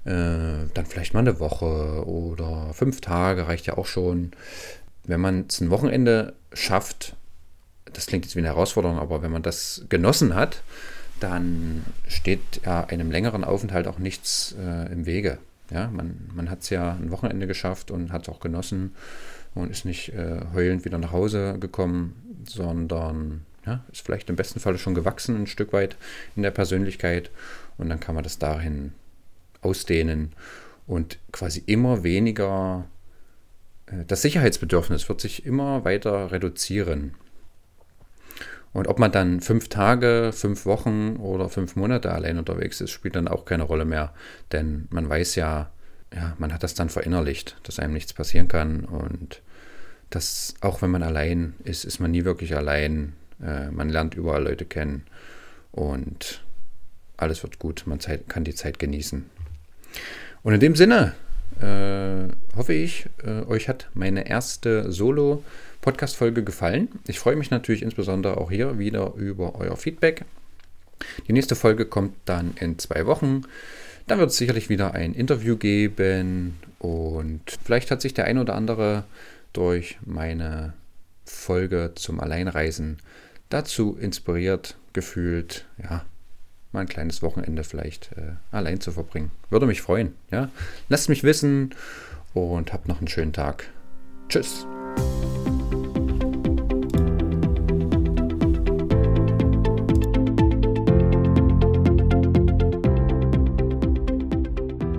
äh, 0.04 0.70
dann 0.72 0.86
vielleicht 0.86 1.14
mal 1.14 1.20
eine 1.20 1.40
Woche 1.40 2.06
oder 2.06 2.72
fünf 2.74 3.00
Tage 3.00 3.48
reicht 3.48 3.66
ja 3.66 3.76
auch 3.76 3.86
schon. 3.86 4.30
Wenn 5.04 5.20
man 5.20 5.46
es 5.48 5.60
ein 5.60 5.70
Wochenende 5.70 6.34
schafft, 6.52 7.16
das 7.92 8.06
klingt 8.06 8.24
jetzt 8.24 8.36
wie 8.36 8.40
eine 8.40 8.48
Herausforderung, 8.48 8.98
aber 8.98 9.22
wenn 9.22 9.32
man 9.32 9.42
das 9.42 9.84
genossen 9.88 10.34
hat, 10.34 10.62
dann 11.18 11.84
steht 12.06 12.60
ja 12.64 12.84
einem 12.84 13.10
längeren 13.10 13.42
Aufenthalt 13.42 13.88
auch 13.88 13.98
nichts 13.98 14.54
äh, 14.60 14.92
im 14.92 15.06
Wege. 15.06 15.38
Ja, 15.70 15.88
man, 15.88 16.30
man 16.34 16.50
hat 16.50 16.62
es 16.62 16.70
ja 16.70 16.92
ein 16.92 17.10
Wochenende 17.10 17.48
geschafft 17.48 17.90
und 17.90 18.12
hat 18.12 18.22
es 18.22 18.28
auch 18.28 18.38
genossen 18.38 18.94
und 19.54 19.70
ist 19.70 19.84
nicht 19.84 20.10
äh, 20.10 20.42
heulend 20.54 20.84
wieder 20.84 20.98
nach 20.98 21.10
Hause 21.10 21.56
gekommen, 21.58 22.44
sondern 22.46 23.44
ja, 23.66 23.84
ist 23.90 24.04
vielleicht 24.04 24.30
im 24.30 24.36
besten 24.36 24.60
Falle 24.60 24.78
schon 24.78 24.94
gewachsen 24.94 25.42
ein 25.42 25.46
Stück 25.46 25.72
weit 25.72 25.96
in 26.36 26.42
der 26.42 26.50
Persönlichkeit 26.50 27.30
und 27.78 27.88
dann 27.88 28.00
kann 28.00 28.14
man 28.14 28.24
das 28.24 28.38
dahin 28.38 28.92
ausdehnen 29.60 30.32
und 30.86 31.18
quasi 31.32 31.62
immer 31.66 32.04
weniger 32.04 32.86
äh, 33.86 34.04
das 34.06 34.22
Sicherheitsbedürfnis 34.22 35.08
wird 35.08 35.20
sich 35.20 35.46
immer 35.46 35.84
weiter 35.84 36.32
reduzieren. 36.32 37.14
Und 38.72 38.88
ob 38.88 38.98
man 38.98 39.10
dann 39.10 39.40
fünf 39.40 39.68
Tage, 39.68 40.32
fünf 40.34 40.66
Wochen 40.66 41.16
oder 41.16 41.48
fünf 41.48 41.76
Monate 41.76 42.12
allein 42.12 42.36
unterwegs 42.36 42.80
ist, 42.82 42.90
spielt 42.90 43.16
dann 43.16 43.28
auch 43.28 43.46
keine 43.46 43.62
Rolle 43.62 43.86
mehr. 43.86 44.12
Denn 44.52 44.86
man 44.90 45.08
weiß 45.08 45.36
ja, 45.36 45.70
ja, 46.14 46.36
man 46.38 46.52
hat 46.52 46.62
das 46.62 46.74
dann 46.74 46.90
verinnerlicht, 46.90 47.56
dass 47.62 47.78
einem 47.78 47.94
nichts 47.94 48.12
passieren 48.12 48.48
kann. 48.48 48.84
Und 48.84 49.40
dass 50.10 50.54
auch 50.60 50.82
wenn 50.82 50.90
man 50.90 51.02
allein 51.02 51.54
ist, 51.64 51.84
ist 51.84 52.00
man 52.00 52.10
nie 52.10 52.26
wirklich 52.26 52.54
allein. 52.54 53.14
Äh, 53.42 53.70
man 53.70 53.88
lernt 53.88 54.14
überall 54.14 54.44
Leute 54.44 54.64
kennen 54.64 55.04
und 55.72 56.42
alles 57.16 57.42
wird 57.42 57.58
gut. 57.58 57.84
Man 57.86 58.00
Zeit, 58.00 58.28
kann 58.28 58.44
die 58.44 58.54
Zeit 58.54 58.78
genießen. 58.78 59.24
Und 60.42 60.54
in 60.54 60.60
dem 60.60 60.76
Sinne 60.76 61.14
äh, 61.60 62.28
hoffe 62.54 62.72
ich, 62.72 63.06
äh, 63.24 63.42
euch 63.46 63.68
hat 63.68 63.88
meine 63.94 64.28
erste 64.28 64.92
Solo-Podcast-Folge 64.92 66.44
gefallen. 66.44 66.88
Ich 67.06 67.18
freue 67.18 67.36
mich 67.36 67.50
natürlich 67.50 67.82
insbesondere 67.82 68.36
auch 68.36 68.50
hier 68.50 68.78
wieder 68.78 69.14
über 69.14 69.54
euer 69.56 69.76
Feedback. 69.76 70.24
Die 71.26 71.32
nächste 71.32 71.56
Folge 71.56 71.86
kommt 71.86 72.14
dann 72.24 72.54
in 72.60 72.78
zwei 72.78 73.06
Wochen. 73.06 73.42
Dann 74.06 74.18
wird 74.18 74.30
es 74.30 74.36
sicherlich 74.36 74.68
wieder 74.68 74.94
ein 74.94 75.14
Interview 75.14 75.56
geben 75.56 76.58
und 76.78 77.58
vielleicht 77.64 77.90
hat 77.90 78.00
sich 78.00 78.14
der 78.14 78.26
ein 78.26 78.38
oder 78.38 78.54
andere 78.54 79.04
durch 79.52 79.98
meine 80.04 80.74
Folge 81.24 81.92
zum 81.96 82.20
Alleinreisen 82.20 82.98
dazu 83.48 83.96
inspiriert 83.96 84.76
gefühlt, 84.92 85.66
ja, 85.82 86.04
mal 86.72 86.80
ein 86.80 86.88
kleines 86.88 87.22
Wochenende 87.22 87.64
vielleicht 87.64 88.12
äh, 88.12 88.32
allein 88.50 88.80
zu 88.80 88.92
verbringen. 88.92 89.30
Würde 89.50 89.66
mich 89.66 89.82
freuen. 89.82 90.14
Ja? 90.30 90.50
Lasst 90.88 91.08
mich 91.08 91.22
wissen 91.22 91.74
und 92.34 92.72
habt 92.72 92.88
noch 92.88 92.98
einen 92.98 93.08
schönen 93.08 93.32
Tag. 93.32 93.68
Tschüss. 94.28 94.66